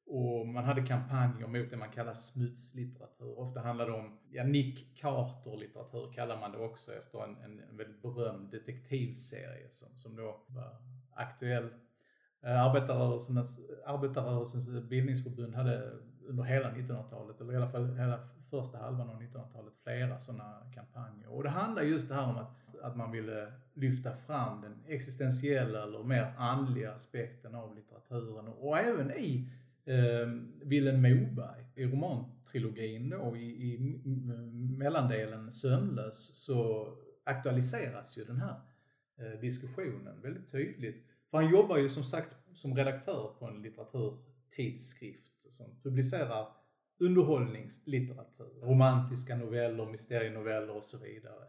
Och 0.06 0.48
man 0.48 0.64
hade 0.64 0.82
kampanjer 0.82 1.48
mot 1.48 1.70
det 1.70 1.78
man 1.78 1.92
kallar 1.92 2.14
smutslitteratur. 2.14 3.40
Ofta 3.40 3.60
handlar 3.60 3.86
det 3.86 3.94
om, 3.94 4.20
ja, 4.30 4.44
Nick 4.44 4.98
Carter-litteratur 4.98 6.14
kallar 6.14 6.40
man 6.40 6.52
det 6.52 6.58
också 6.58 6.94
efter 6.94 7.24
en, 7.24 7.38
en, 7.38 7.60
en 7.70 7.78
väldigt 7.78 8.02
berömd 8.02 8.52
detektivserie 8.52 9.68
som, 9.72 9.98
som 9.98 10.16
då 10.16 10.40
var 10.48 10.76
aktuell. 11.14 11.70
Eh, 12.42 12.66
arbetarrörelsens, 12.66 13.60
arbetarrörelsens 13.86 14.90
bildningsförbund 14.90 15.56
hade 15.56 15.92
under 16.28 16.44
hela 16.44 16.72
1900-talet, 16.72 17.42
eller 17.42 17.54
i 17.54 17.56
alla 17.56 17.70
fall 17.70 17.96
hela 17.96 18.20
första 18.50 18.78
halvan 18.78 19.10
av 19.10 19.22
1900-talet, 19.22 19.74
flera 19.84 20.20
sådana 20.20 20.72
kampanjer. 20.74 21.30
Och 21.30 21.44
det 21.44 21.50
handlar 21.50 21.82
just 21.82 22.10
det 22.10 22.16
här 22.16 22.30
om 22.30 22.38
att, 22.38 22.80
att 22.82 22.96
man 22.96 23.12
ville 23.12 23.52
lyfta 23.74 24.16
fram 24.16 24.62
den 24.62 24.84
existentiella 24.88 25.84
eller 25.84 26.04
mer 26.04 26.34
andliga 26.38 26.94
aspekten 26.94 27.56
av 27.56 27.76
litteraturen 27.76 28.48
och 28.48 28.78
även 28.78 29.12
i 29.12 29.50
eh, 29.86 30.28
Vilhelm 30.64 31.02
Moberg 31.02 31.66
i 31.76 31.86
romantrilogin 31.86 33.10
då 33.10 33.38
i, 33.38 33.74
i 33.74 34.02
mellandelen 34.78 35.52
Sömnlös 35.52 36.46
så 36.46 36.88
aktualiseras 37.24 38.18
ju 38.18 38.24
den 38.26 38.38
här 38.38 38.56
eh, 39.18 39.40
diskussionen 39.40 40.22
väldigt 40.22 40.52
tydligt. 40.52 41.06
För 41.32 41.38
han 41.38 41.50
jobbar 41.50 41.78
ju 41.78 41.90
som 41.90 42.04
sagt 42.04 42.36
som 42.54 42.76
redaktör 42.76 43.36
på 43.40 43.46
en 43.46 43.62
litteraturtidskrift 43.62 45.54
som 45.54 45.66
publicerar 45.84 46.48
underhållningslitteratur, 47.00 48.62
romantiska 48.62 49.36
noveller, 49.36 49.86
mysterienoveller 49.86 50.76
och 50.76 50.84
så 50.84 50.98
vidare. 50.98 51.48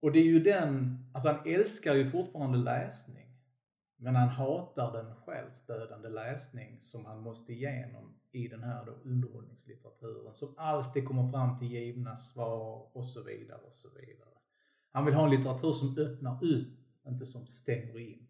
Och 0.00 0.12
det 0.12 0.18
är 0.18 0.24
ju 0.24 0.40
den, 0.40 0.98
alltså 1.14 1.28
han 1.28 1.46
älskar 1.46 1.94
ju 1.94 2.10
fortfarande 2.10 2.58
läsning. 2.58 3.29
Men 4.02 4.16
han 4.16 4.28
hatar 4.28 4.92
den 4.92 5.14
själsdödande 5.14 6.08
läsning 6.08 6.80
som 6.80 7.06
han 7.06 7.20
måste 7.20 7.52
igenom 7.52 8.14
i 8.32 8.48
den 8.48 8.62
här 8.62 8.86
då 8.86 8.92
underhållningslitteraturen 8.92 10.34
som 10.34 10.54
alltid 10.56 11.04
kommer 11.04 11.30
fram 11.30 11.58
till 11.58 11.72
givna 11.72 12.16
svar 12.16 12.90
och 12.92 13.06
så 13.06 13.22
vidare 13.22 13.60
och 13.66 13.74
så 13.74 13.88
vidare. 13.94 14.30
Han 14.92 15.04
vill 15.04 15.14
ha 15.14 15.24
en 15.24 15.30
litteratur 15.30 15.72
som 15.72 15.98
öppnar 15.98 16.44
upp, 16.44 16.68
inte 17.08 17.26
som 17.26 17.46
stänger 17.46 17.98
in. 17.98 18.26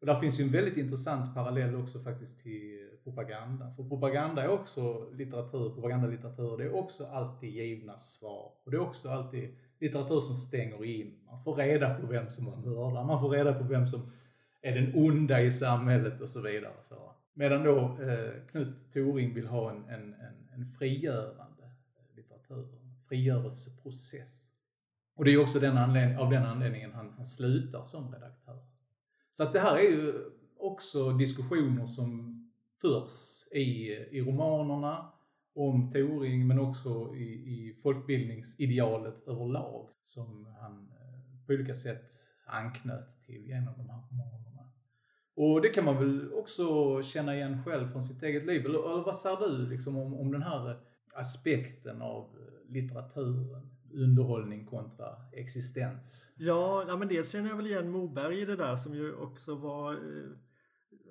Och 0.00 0.06
där 0.06 0.20
finns 0.20 0.40
ju 0.40 0.44
en 0.44 0.52
väldigt 0.52 0.76
intressant 0.76 1.34
parallell 1.34 1.74
också 1.74 2.02
faktiskt 2.02 2.40
till 2.42 2.90
propaganda. 3.04 3.74
För 3.76 3.88
propaganda 3.88 4.42
är 4.42 4.48
också 4.48 5.10
litteratur, 5.10 5.74
propagandalitteratur, 5.74 6.58
det 6.58 6.64
är 6.64 6.74
också 6.74 7.06
alltid 7.06 7.50
givna 7.50 7.98
svar. 7.98 8.52
Och 8.64 8.70
det 8.70 8.76
är 8.76 8.80
också 8.80 9.08
alltid 9.08 9.56
litteratur 9.80 10.20
som 10.20 10.34
stänger 10.34 10.84
in. 10.84 11.18
Man 11.26 11.44
får 11.44 11.54
reda 11.54 11.94
på 11.94 12.06
vem 12.06 12.30
som 12.30 12.46
har 12.46 12.56
mördaren, 12.56 13.06
man 13.06 13.20
får 13.20 13.30
reda 13.30 13.54
på 13.54 13.64
vem 13.64 13.86
som 13.86 14.12
är 14.62 14.74
den 14.74 14.92
onda 14.94 15.42
i 15.42 15.50
samhället 15.50 16.20
och 16.20 16.28
så 16.28 16.40
vidare. 16.40 16.74
Så. 16.88 17.14
Medan 17.34 17.64
då 17.64 17.78
eh, 17.78 18.46
Knut 18.50 18.92
Toring 18.92 19.34
vill 19.34 19.46
ha 19.46 19.70
en, 19.70 19.84
en, 19.88 20.14
en, 20.14 20.48
en 20.54 20.64
frigörande 20.64 21.62
eh, 21.62 22.16
litteratur, 22.16 22.68
en 22.82 22.94
frigörelseprocess. 23.08 24.46
Och 25.14 25.24
det 25.24 25.30
är 25.30 25.42
också 25.42 25.60
den 25.60 25.78
av 26.18 26.30
den 26.30 26.46
anledningen 26.46 26.92
han, 26.92 27.12
han 27.16 27.26
slutar 27.26 27.82
som 27.82 28.12
redaktör. 28.12 28.58
Så 29.32 29.42
att 29.42 29.52
det 29.52 29.60
här 29.60 29.76
är 29.76 29.90
ju 29.90 30.30
också 30.56 31.12
diskussioner 31.12 31.86
som 31.86 32.36
förs 32.80 33.48
i, 33.52 33.92
i 34.10 34.20
romanerna 34.20 35.12
om 35.54 35.92
Toring 35.92 36.46
men 36.46 36.58
också 36.58 37.14
i, 37.14 37.24
i 37.24 37.74
folkbildningsidealet 37.82 39.28
överlag 39.28 39.88
som 40.02 40.46
han 40.60 40.92
eh, 41.00 41.46
på 41.46 41.52
olika 41.52 41.74
sätt 41.74 42.12
anknöt 42.46 43.22
till 43.26 43.46
genom 43.46 43.74
de 43.76 43.90
här 43.90 44.02
romanerna. 44.10 44.49
Och 45.42 45.62
det 45.62 45.68
kan 45.68 45.84
man 45.84 45.98
väl 45.98 46.32
också 46.32 46.64
känna 47.02 47.34
igen 47.34 47.62
själv 47.64 47.92
från 47.92 48.02
sitt 48.02 48.22
eget 48.22 48.46
liv. 48.46 48.66
Eller, 48.66 48.92
eller 48.92 49.04
vad 49.04 49.16
säger 49.16 49.36
du 49.36 49.66
liksom 49.66 49.96
om, 49.96 50.14
om 50.14 50.32
den 50.32 50.42
här 50.42 50.76
aspekten 51.14 52.02
av 52.02 52.36
litteraturen? 52.68 53.70
underhållning 53.92 54.66
kontra 54.66 55.16
existens. 55.32 56.28
Ja, 56.36 56.84
ja 56.88 56.96
men 56.96 57.08
dels 57.08 57.32
känner 57.32 57.48
jag 57.48 57.56
väl 57.56 57.66
igen 57.66 57.90
Moberg 57.90 58.40
i 58.40 58.44
det 58.44 58.56
där 58.56 58.76
som 58.76 58.94
ju 58.94 59.14
också 59.14 59.54
var 59.54 59.92
eh, 59.92 60.30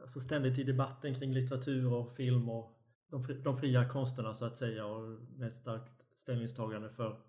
alltså 0.01 0.19
ständigt 0.19 0.59
i 0.59 0.63
debatten 0.63 1.15
kring 1.15 1.33
litteratur 1.33 1.93
och 1.93 2.15
film 2.15 2.49
och 2.49 2.79
de, 3.11 3.23
de 3.43 3.57
fria 3.57 3.89
konsterna 3.89 4.33
så 4.33 4.45
att 4.45 4.57
säga 4.57 4.85
och 4.85 5.19
med 5.37 5.47
ett 5.47 5.53
starkt 5.53 5.91
ställningstagande 6.15 6.89
för, 6.89 7.19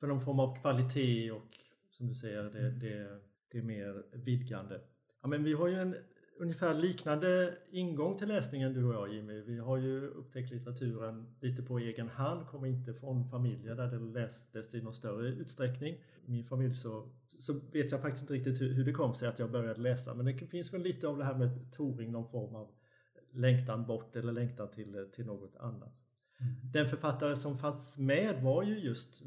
för 0.00 0.06
någon 0.06 0.20
form 0.20 0.40
av 0.40 0.60
kvalitet 0.60 1.30
och 1.30 1.58
som 1.90 2.06
du 2.06 2.14
säger 2.14 2.42
det, 2.42 2.70
det, 2.70 3.20
det 3.52 3.58
är 3.58 3.62
mer 3.62 4.04
vidgande. 4.12 4.80
Ja, 5.22 5.28
men 5.28 5.44
vi 5.44 5.52
har 5.52 5.68
ju 5.68 5.74
en 5.74 5.96
ungefär 6.40 6.74
liknande 6.74 7.58
ingång 7.70 8.18
till 8.18 8.28
läsningen 8.28 8.74
du 8.74 8.84
och 8.84 8.94
jag 8.94 9.14
Jimmy. 9.14 9.40
Vi 9.40 9.58
har 9.58 9.76
ju 9.76 10.06
upptäckt 10.06 10.50
litteraturen 10.50 11.26
lite 11.40 11.62
på 11.62 11.78
egen 11.78 12.08
hand, 12.08 12.46
kommer 12.46 12.66
inte 12.66 12.94
från 12.94 13.30
familjer 13.30 13.74
där 13.74 13.86
det 13.86 13.98
lästes 13.98 14.74
i 14.74 14.82
någon 14.82 14.92
större 14.92 15.28
utsträckning. 15.28 15.94
I 16.26 16.30
min 16.30 16.44
familj 16.44 16.74
så, 16.74 17.08
så 17.38 17.52
vet 17.52 17.90
jag 17.90 18.02
faktiskt 18.02 18.22
inte 18.22 18.34
riktigt 18.34 18.60
hur, 18.60 18.74
hur 18.74 18.84
det 18.84 18.92
kom 18.92 19.14
sig 19.14 19.28
att 19.28 19.38
jag 19.38 19.50
började 19.50 19.80
läsa 19.80 20.14
men 20.14 20.26
det 20.26 20.46
finns 20.46 20.72
väl 20.74 20.82
lite 20.82 21.08
av 21.08 21.18
det 21.18 21.24
här 21.24 21.34
med 21.34 21.72
Toring, 21.72 22.12
någon 22.12 22.30
form 22.30 22.54
av 22.54 22.70
längtan 23.32 23.86
bort 23.86 24.16
eller 24.16 24.32
längtan 24.32 24.70
till, 24.70 25.08
till 25.14 25.26
något 25.26 25.56
annat. 25.56 25.94
Mm. 26.40 26.72
Den 26.72 26.86
författare 26.86 27.36
som 27.36 27.58
fanns 27.58 27.98
med 27.98 28.42
var 28.42 28.62
ju 28.62 28.78
just 28.78 29.22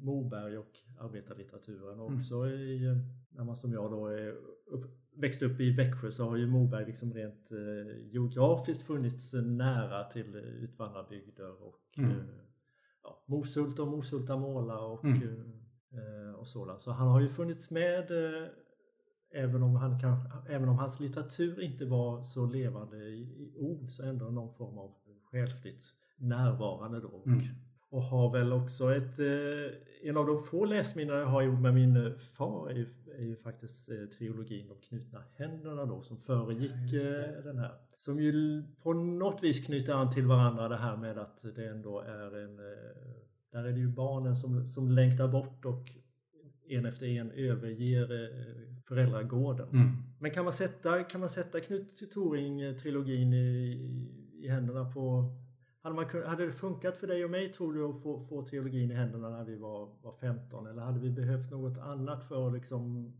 Moberg 0.00 0.58
och 0.58 0.78
arbetarlitteraturen 0.98 2.00
mm. 2.00 2.16
också 2.16 2.48
i, 2.48 2.80
när 3.30 3.44
man 3.44 3.56
som 3.56 3.72
jag 3.72 3.90
då 3.90 4.06
är 4.06 4.34
upp, 4.66 4.84
växte 5.20 5.44
upp 5.44 5.60
i 5.60 5.70
Växjö 5.70 6.10
så 6.10 6.28
har 6.28 6.36
ju 6.36 6.46
Moberg 6.46 6.86
liksom 6.86 7.12
rent 7.14 7.52
eh, 7.52 8.12
geografiskt 8.12 8.86
funnits 8.86 9.32
nära 9.32 10.04
till 10.04 10.34
utvandrarbygder 10.36 11.62
och 11.62 11.98
mm. 11.98 12.10
eh, 12.10 12.16
ja, 13.02 13.24
Moshult 13.26 13.78
och 13.78 13.88
Moshulta 13.88 14.36
måla 14.36 14.78
och, 14.78 15.04
mm. 15.04 15.22
eh, 15.92 16.34
och 16.34 16.48
sådant. 16.48 16.80
Så 16.80 16.90
han 16.90 17.08
har 17.08 17.20
ju 17.20 17.28
funnits 17.28 17.70
med 17.70 18.10
eh, 18.10 18.48
även, 19.32 19.62
om 19.62 19.76
han 19.76 20.00
kanske, 20.00 20.52
även 20.52 20.68
om 20.68 20.78
hans 20.78 21.00
litteratur 21.00 21.60
inte 21.60 21.84
var 21.84 22.22
så 22.22 22.46
levande 22.46 22.96
i, 22.96 23.20
i 23.20 23.54
ord 23.58 23.90
så 23.90 24.02
ändå 24.02 24.24
någon 24.24 24.54
form 24.54 24.78
av 24.78 24.94
själsligt 25.30 25.84
närvarande 26.16 27.00
då. 27.00 27.22
Mm. 27.26 27.40
Och 27.90 28.02
har 28.02 28.32
väl 28.32 28.52
också 28.52 28.94
ett, 28.94 29.18
eh, 29.18 30.08
en 30.08 30.16
av 30.16 30.26
de 30.26 30.38
få 30.38 30.64
läsminnen 30.64 31.16
jag 31.16 31.26
har 31.26 31.42
gjort 31.42 31.60
med 31.60 31.74
min 31.74 32.14
far 32.36 32.70
är 32.70 32.74
ju 32.74 32.86
är 33.20 33.24
ju 33.24 33.36
faktiskt 33.36 33.90
eh, 33.90 33.96
trilogin 34.18 34.68
De 34.68 34.86
knutna 34.88 35.22
händerna 35.34 35.84
då 35.86 36.02
som 36.02 36.16
föregick 36.16 36.92
ja, 36.92 37.40
den 37.44 37.58
här. 37.58 37.72
Som 37.96 38.20
ju 38.20 38.62
på 38.82 38.92
något 38.92 39.42
vis 39.42 39.66
knyter 39.66 39.92
an 39.92 40.10
till 40.10 40.26
varandra 40.26 40.68
det 40.68 40.76
här 40.76 40.96
med 40.96 41.18
att 41.18 41.44
det 41.54 41.66
ändå 41.66 42.00
är 42.00 42.36
en... 42.36 42.58
Eh, 42.58 42.64
där 43.52 43.64
är 43.64 43.72
det 43.72 43.78
ju 43.78 43.88
barnen 43.88 44.36
som, 44.36 44.68
som 44.68 44.90
längtar 44.90 45.28
bort 45.28 45.64
och 45.64 45.90
en 46.68 46.86
efter 46.86 47.06
en 47.06 47.30
överger 47.30 48.24
eh, 48.24 48.84
föräldragården. 48.88 49.68
Mm. 49.68 49.88
Men 50.18 50.30
kan 50.30 50.44
man 50.44 50.52
sätta, 50.52 51.02
kan 51.02 51.20
man 51.20 51.30
sätta 51.30 51.60
Knut 51.60 52.12
Toring-trilogin 52.14 53.34
i, 53.34 53.72
i 54.42 54.48
händerna 54.48 54.92
på 54.92 55.34
hade, 55.82 55.94
man, 55.94 56.06
hade 56.26 56.46
det 56.46 56.52
funkat 56.52 56.98
för 56.98 57.06
dig 57.06 57.24
och 57.24 57.30
mig 57.30 57.52
tror 57.52 57.72
du 57.72 57.84
att 57.84 58.02
få, 58.02 58.20
få 58.20 58.42
teologin 58.42 58.90
i 58.90 58.94
händerna 58.94 59.30
när 59.30 59.44
vi 59.44 59.56
var, 59.56 60.02
var 60.02 60.12
15 60.20 60.66
eller 60.66 60.82
hade 60.82 61.00
vi 61.00 61.10
behövt 61.10 61.50
något 61.50 61.78
annat 61.78 62.28
för 62.28 62.46
att 62.46 62.52
liksom 62.52 63.12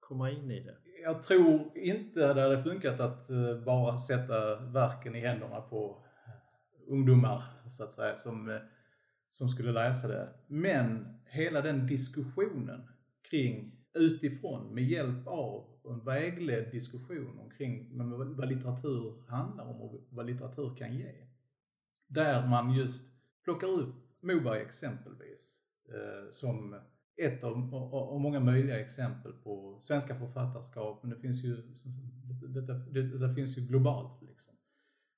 komma 0.00 0.30
in 0.30 0.50
i 0.50 0.60
det? 0.60 0.76
Jag 1.02 1.22
tror 1.22 1.78
inte 1.78 2.34
det 2.34 2.42
hade 2.42 2.62
funkat 2.62 3.00
att 3.00 3.30
eh, 3.30 3.64
bara 3.64 3.98
sätta 3.98 4.60
verken 4.60 5.14
i 5.14 5.20
händerna 5.20 5.60
på 5.60 6.04
ungdomar 6.86 7.42
så 7.70 7.84
att 7.84 7.92
säga 7.92 8.16
som, 8.16 8.50
eh, 8.50 8.56
som 9.30 9.48
skulle 9.48 9.72
läsa 9.72 10.08
det. 10.08 10.28
Men 10.46 11.18
hela 11.24 11.60
den 11.60 11.86
diskussionen 11.86 12.88
kring 13.30 13.78
utifrån 13.94 14.74
med 14.74 14.84
hjälp 14.84 15.26
av 15.26 15.64
en 15.84 16.04
vägledd 16.04 16.70
diskussion 16.72 17.38
omkring 17.38 17.98
vad 18.36 18.48
litteratur 18.48 19.28
handlar 19.28 19.64
om 19.64 19.80
och 19.80 20.06
vad 20.10 20.26
litteratur 20.26 20.74
kan 20.76 20.94
ge. 20.94 21.27
Där 22.08 22.46
man 22.46 22.72
just 22.72 23.06
plockar 23.44 23.66
upp 23.66 23.94
Moberg 24.22 24.60
exempelvis 24.60 25.62
eh, 25.88 26.30
som 26.30 26.80
ett 27.16 27.44
av, 27.44 27.74
av, 27.74 28.20
många 28.20 28.40
möjliga 28.40 28.80
exempel 28.80 29.32
på 29.32 29.78
svenska 29.80 30.14
författarskap, 30.14 31.02
men 31.02 31.10
det 31.10 31.20
finns 31.20 31.44
ju, 31.44 31.62
detta, 32.48 32.72
detta 32.72 33.34
finns 33.34 33.58
ju 33.58 33.62
globalt. 33.62 34.22
Liksom. 34.22 34.54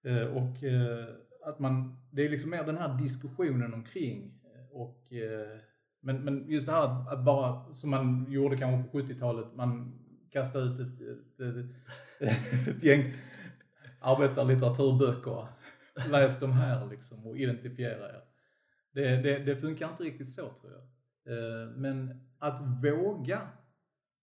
Eh, 0.05 0.27
och 0.27 0.65
eh, 0.65 1.09
att 1.45 1.59
man, 1.59 1.97
det 2.11 2.25
är 2.25 2.29
liksom 2.29 2.51
mer 2.51 2.65
den 2.65 2.79
här 2.79 2.99
diskussionen 2.99 3.75
omkring 3.75 4.41
eh, 4.45 4.77
och 4.77 5.13
eh, 5.13 5.59
men, 6.01 6.25
men 6.25 6.49
just 6.49 6.67
det 6.67 6.73
här 6.73 7.13
att 7.13 7.25
bara, 7.25 7.73
som 7.75 7.91
man 7.91 8.27
gjorde 8.29 8.57
kanske 8.57 8.91
på 8.91 8.99
70-talet, 8.99 9.47
man 9.55 9.99
kastade 10.31 10.65
ut 10.65 10.81
ett, 10.81 11.01
ett, 11.41 11.57
ett, 12.21 12.69
ett 12.69 12.83
gäng 12.83 13.15
arbetarlitteraturböcker 14.01 15.47
läs 16.09 16.41
de 16.41 16.53
här 16.53 16.87
liksom 16.87 17.27
och 17.27 17.39
identifiera 17.39 18.09
er. 18.09 18.23
Det, 18.93 19.17
det, 19.17 19.39
det 19.39 19.57
funkar 19.57 19.91
inte 19.91 20.03
riktigt 20.03 20.33
så 20.33 20.49
tror 20.49 20.73
jag. 20.73 20.83
Eh, 21.31 21.71
men 21.77 22.21
att 22.39 22.61
våga 22.85 23.41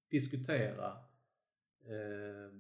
diskutera 0.10 0.88
eh, 1.86 2.54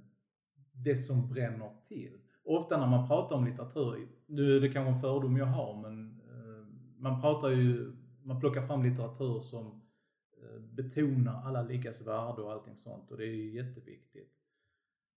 det 0.71 0.95
som 0.97 1.29
bränner 1.29 1.71
till. 1.87 2.19
Ofta 2.43 2.79
när 2.79 2.87
man 2.87 3.07
pratar 3.07 3.35
om 3.35 3.45
litteratur, 3.45 4.07
nu 4.25 4.57
är 4.57 4.61
det 4.61 4.69
kanske 4.69 4.93
en 4.93 4.99
fördom 4.99 5.37
jag 5.37 5.45
har, 5.45 5.81
men 5.81 6.21
eh, 6.21 6.67
man 6.97 7.21
pratar 7.21 7.49
ju, 7.49 7.95
man 8.23 8.39
plockar 8.39 8.67
fram 8.67 8.83
litteratur 8.83 9.39
som 9.39 9.83
betonar 10.59 11.43
alla 11.45 11.61
likas 11.61 12.07
värde 12.07 12.41
och 12.41 12.51
allting 12.51 12.77
sånt 12.77 13.11
och 13.11 13.17
det 13.17 13.23
är 13.23 13.35
ju 13.35 13.51
jätteviktigt. 13.51 14.33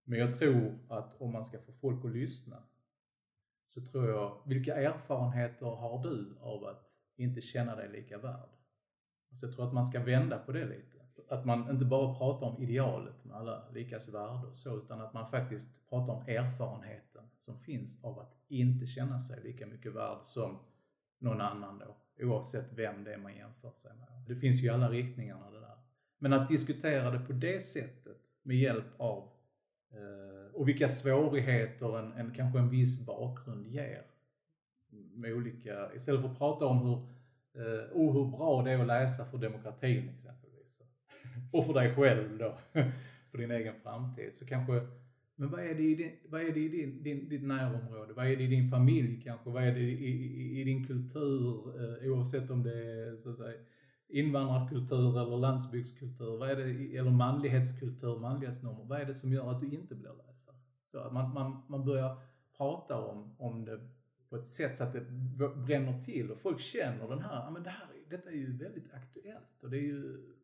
Men 0.05 0.19
jag 0.19 0.39
tror 0.39 0.79
att 0.89 1.21
om 1.21 1.33
man 1.33 1.45
ska 1.45 1.59
få 1.59 1.73
folk 1.73 2.05
att 2.05 2.11
lyssna 2.11 2.63
så 3.71 3.81
tror 3.81 4.09
jag, 4.09 4.43
vilka 4.45 4.75
erfarenheter 4.75 5.67
har 5.67 6.03
du 6.03 6.37
av 6.41 6.65
att 6.65 6.91
inte 7.17 7.41
känna 7.41 7.77
dig 7.77 7.89
lika 7.89 8.19
värd? 8.19 8.49
Alltså 9.31 9.47
jag 9.47 9.55
tror 9.55 9.67
att 9.67 9.75
man 9.75 9.85
ska 9.85 10.01
vända 10.01 10.39
på 10.39 10.53
det 10.53 10.65
lite. 10.65 10.99
Att 11.29 11.45
man 11.45 11.71
inte 11.71 11.85
bara 11.85 12.15
pratar 12.15 12.47
om 12.47 12.63
idealet 12.63 13.25
med 13.25 13.37
alla 13.37 13.69
likas 13.69 14.09
värde 14.09 14.47
och 14.47 14.57
så, 14.57 14.77
utan 14.77 15.01
att 15.01 15.15
man 15.15 15.31
faktiskt 15.31 15.89
pratar 15.89 16.13
om 16.13 16.23
erfarenheten 16.23 17.25
som 17.39 17.59
finns 17.59 18.05
av 18.05 18.19
att 18.19 18.37
inte 18.49 18.87
känna 18.87 19.19
sig 19.19 19.43
lika 19.43 19.67
mycket 19.67 19.95
värd 19.95 20.19
som 20.23 20.59
någon 21.19 21.41
annan 21.41 21.79
då, 21.79 21.97
oavsett 22.27 22.73
vem 22.73 23.05
det 23.05 23.15
är 23.15 23.19
man 23.19 23.37
jämför 23.37 23.73
sig 23.73 23.93
med. 23.97 24.25
Det 24.29 24.37
finns 24.37 24.63
ju 24.63 24.67
i 24.67 24.71
alla 24.71 24.91
riktningarna 24.91 25.51
det 25.51 25.61
där. 25.61 25.79
Men 26.19 26.33
att 26.33 26.49
diskutera 26.49 27.11
det 27.11 27.21
på 27.21 27.33
det 27.33 27.61
sättet 27.61 28.19
med 28.43 28.57
hjälp 28.57 28.87
av 28.97 29.40
Eh, 29.93 30.55
och 30.55 30.69
vilka 30.69 30.89
svårigheter 30.89 31.99
en, 31.99 32.13
en, 32.13 32.35
kanske 32.35 32.59
en 32.59 32.71
viss 32.71 33.07
bakgrund 33.07 33.67
ger. 33.67 34.03
Med 35.15 35.33
olika, 35.33 35.95
istället 35.95 36.21
för 36.21 36.29
att 36.29 36.39
prata 36.39 36.67
om 36.67 36.79
hur, 36.79 36.97
eh, 37.63 37.85
oh, 37.93 38.13
hur 38.13 38.37
bra 38.37 38.63
det 38.63 38.71
är 38.71 38.79
att 38.79 38.87
läsa 38.87 39.25
för 39.25 39.39
demokratin 39.39 40.09
exempelvis. 40.09 40.83
Och 41.53 41.67
för 41.67 41.75
dig 41.75 41.95
själv 41.95 42.39
då, 42.39 42.59
för 43.31 43.39
din 43.39 43.51
egen 43.51 43.75
framtid. 43.83 44.35
Så 44.35 44.47
kanske, 44.47 44.87
men 45.37 45.51
vad 45.51 45.61
är 45.61 45.75
det 45.75 45.83
i, 45.83 45.95
din, 45.95 46.13
vad 46.29 46.41
är 46.41 46.53
det 46.53 46.61
i 46.61 46.69
din, 46.69 47.03
din, 47.03 47.29
ditt 47.29 47.43
närområde? 47.43 48.13
Vad 48.13 48.27
är 48.27 48.37
det 48.37 48.43
i 48.43 48.47
din 48.47 48.71
familj 48.71 49.23
kanske? 49.25 49.51
Vad 49.51 49.63
är 49.63 49.73
det 49.73 49.81
i, 49.81 50.07
i, 50.07 50.61
i 50.61 50.65
din 50.65 50.87
kultur? 50.87 51.63
Eh, 51.81 52.13
oavsett 52.13 52.51
om 52.51 52.63
det 52.63 52.75
är 52.75 53.17
så 53.17 53.31
att 53.31 53.37
säga 53.37 53.59
invandrarkultur 54.11 55.19
eller 55.21 55.37
landsbygdskultur, 55.37 56.39
vad 56.39 56.51
är 56.51 56.57
det, 56.57 56.97
eller 56.97 57.11
manlighetskultur, 57.11 58.19
manlighetsnormer, 58.19 58.85
vad 58.85 59.01
är 59.01 59.05
det 59.05 59.15
som 59.15 59.33
gör 59.33 59.51
att 59.51 59.61
du 59.61 59.71
inte 59.71 59.95
blir 59.95 60.11
läsare? 60.11 60.57
Så 60.83 60.99
att 60.99 61.13
man, 61.13 61.35
man, 61.35 61.63
man 61.69 61.85
börjar 61.85 62.23
prata 62.57 63.01
om, 63.01 63.35
om 63.39 63.65
det 63.65 63.81
på 64.29 64.37
ett 64.37 64.47
sätt 64.47 64.77
så 64.77 64.85
att 64.85 64.93
det 64.93 65.01
bränner 65.67 66.01
till 66.01 66.31
och 66.31 66.39
folk 66.39 66.61
känner 66.61 67.09
den 67.09 67.19
här, 67.19 67.51
men 67.51 67.63
det 67.63 67.71
här, 67.71 67.89
detta 68.09 68.31
är 68.31 68.35
ju 68.35 68.57
väldigt 68.57 68.93
aktuellt 68.93 69.63
och 69.63 69.71
det, 69.71 69.77
är 69.77 69.83
ju, 69.83 70.35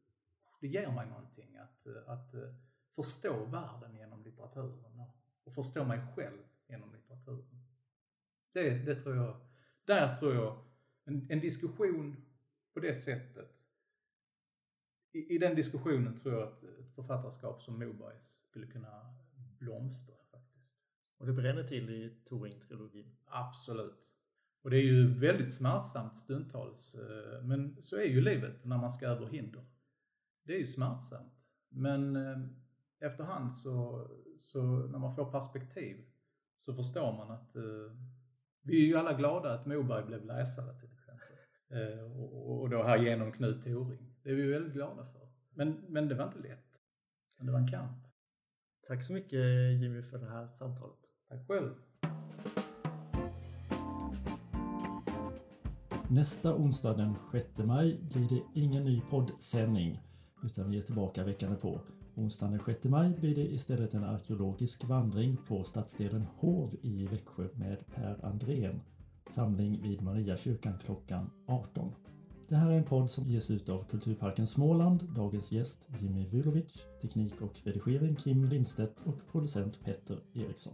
det 0.60 0.68
ger 0.68 0.90
mig 0.92 1.06
någonting 1.06 1.56
att, 1.56 1.86
att 2.06 2.34
eh, 2.34 2.54
förstå 2.94 3.44
världen 3.44 3.96
genom 3.96 4.22
litteraturen 4.22 5.02
och 5.44 5.52
förstå 5.52 5.84
mig 5.84 6.00
själv 6.16 6.38
genom 6.68 6.92
litteraturen. 6.92 7.62
Det, 8.52 8.70
det 8.70 8.94
tror 8.94 9.16
jag, 9.16 9.36
där 9.84 10.16
tror 10.16 10.34
jag, 10.34 10.58
en, 11.04 11.26
en 11.30 11.40
diskussion 11.40 12.25
på 12.76 12.80
det 12.80 12.94
sättet, 12.94 13.64
i, 15.12 15.34
i, 15.34 15.38
den 15.38 15.54
diskussionen 15.54 16.18
tror 16.18 16.34
jag 16.34 16.42
att 16.42 16.64
ett 16.64 16.94
författarskap 16.94 17.62
som 17.62 17.78
Mobergs 17.78 18.46
skulle 18.48 18.66
kunna 18.66 19.14
blomstra 19.58 20.14
faktiskt. 20.30 20.74
Och 21.18 21.26
det 21.26 21.32
bränner 21.32 21.64
till 21.64 21.90
i 21.90 22.22
Turing-trilogin? 22.28 23.16
Absolut. 23.24 24.16
Och 24.62 24.70
det 24.70 24.76
är 24.76 24.82
ju 24.82 25.18
väldigt 25.18 25.54
smärtsamt 25.54 26.16
stundtals, 26.16 26.94
eh, 26.94 27.42
men 27.42 27.82
så 27.82 27.96
är 27.96 28.04
ju 28.04 28.20
livet 28.20 28.64
när 28.64 28.78
man 28.78 28.90
ska 28.90 29.06
över 29.06 29.26
hinder. 29.26 29.64
Det 30.42 30.54
är 30.54 30.58
ju 30.58 30.66
smärtsamt. 30.66 31.46
Men 31.68 32.16
eh, 32.16 32.38
efterhand 33.00 33.56
så, 33.56 34.06
så 34.36 34.62
när 34.66 34.98
man 34.98 35.14
får 35.14 35.32
perspektiv 35.32 36.04
så 36.58 36.74
förstår 36.74 37.12
man 37.12 37.30
att 37.30 37.56
eh, 37.56 37.92
vi 38.62 38.82
är 38.82 38.86
ju 38.86 38.96
alla 38.96 39.12
glada 39.12 39.54
att 39.54 39.66
Moberg 39.66 40.04
blev 40.06 40.24
läsare 40.24 40.80
till 40.80 40.92
exempel. 40.92 41.26
Eh, 41.28 41.36
och, 41.36 41.55
och 42.60 42.70
då 42.70 42.82
här 42.82 42.98
genom 42.98 43.32
Knut 43.32 43.64
Toring. 43.64 44.14
Det 44.22 44.30
är 44.30 44.34
vi 44.34 44.46
väldigt 44.46 44.72
glada 44.72 45.04
för. 45.04 45.28
Men, 45.54 45.84
men 45.88 46.08
det 46.08 46.14
var 46.14 46.24
inte 46.24 46.38
lätt. 46.38 46.66
Men 47.38 47.46
det 47.46 47.52
var 47.52 47.58
en 47.58 47.68
kamp. 47.68 48.06
Tack 48.88 49.02
så 49.02 49.12
mycket 49.12 49.40
Jimmy 49.82 50.02
för 50.02 50.18
det 50.18 50.30
här 50.30 50.48
samtalet. 50.48 50.98
Tack 51.28 51.46
själv. 51.48 51.74
Nästa 56.10 56.56
onsdag 56.56 56.94
den 56.94 57.14
6 57.32 57.58
maj 57.58 58.00
blir 58.02 58.28
det 58.28 58.60
ingen 58.60 58.84
ny 58.84 59.00
poddsändning 59.00 60.02
utan 60.42 60.70
vi 60.70 60.78
är 60.78 60.82
tillbaka 60.82 61.24
veckan 61.24 61.56
på. 61.56 61.80
Onsdagen 62.14 62.52
den 62.52 62.60
6 62.60 62.84
maj 62.84 63.14
blir 63.20 63.34
det 63.34 63.52
istället 63.52 63.94
en 63.94 64.04
arkeologisk 64.04 64.84
vandring 64.84 65.36
på 65.48 65.64
stadsdelen 65.64 66.26
Hov 66.36 66.74
i 66.82 67.06
Växjö 67.06 67.48
med 67.54 67.86
Per 67.94 68.24
Andrén. 68.24 68.80
Samling 69.30 69.82
vid 69.82 70.02
Mariakyrkan 70.02 70.78
klockan 70.84 71.30
18. 71.46 71.92
Det 72.48 72.54
här 72.54 72.70
är 72.70 72.76
en 72.76 72.84
podd 72.84 73.10
som 73.10 73.24
ges 73.24 73.50
ut 73.50 73.68
av 73.68 73.84
Kulturparken 73.84 74.46
Småland, 74.46 75.04
dagens 75.14 75.52
gäst 75.52 75.88
Jimmy 75.98 76.26
Vulovic, 76.26 76.86
teknik 77.02 77.40
och 77.40 77.52
redigering 77.64 78.16
Kim 78.16 78.44
Lindstedt 78.44 79.00
och 79.04 79.32
producent 79.32 79.84
Petter 79.84 80.18
Eriksson. 80.34 80.72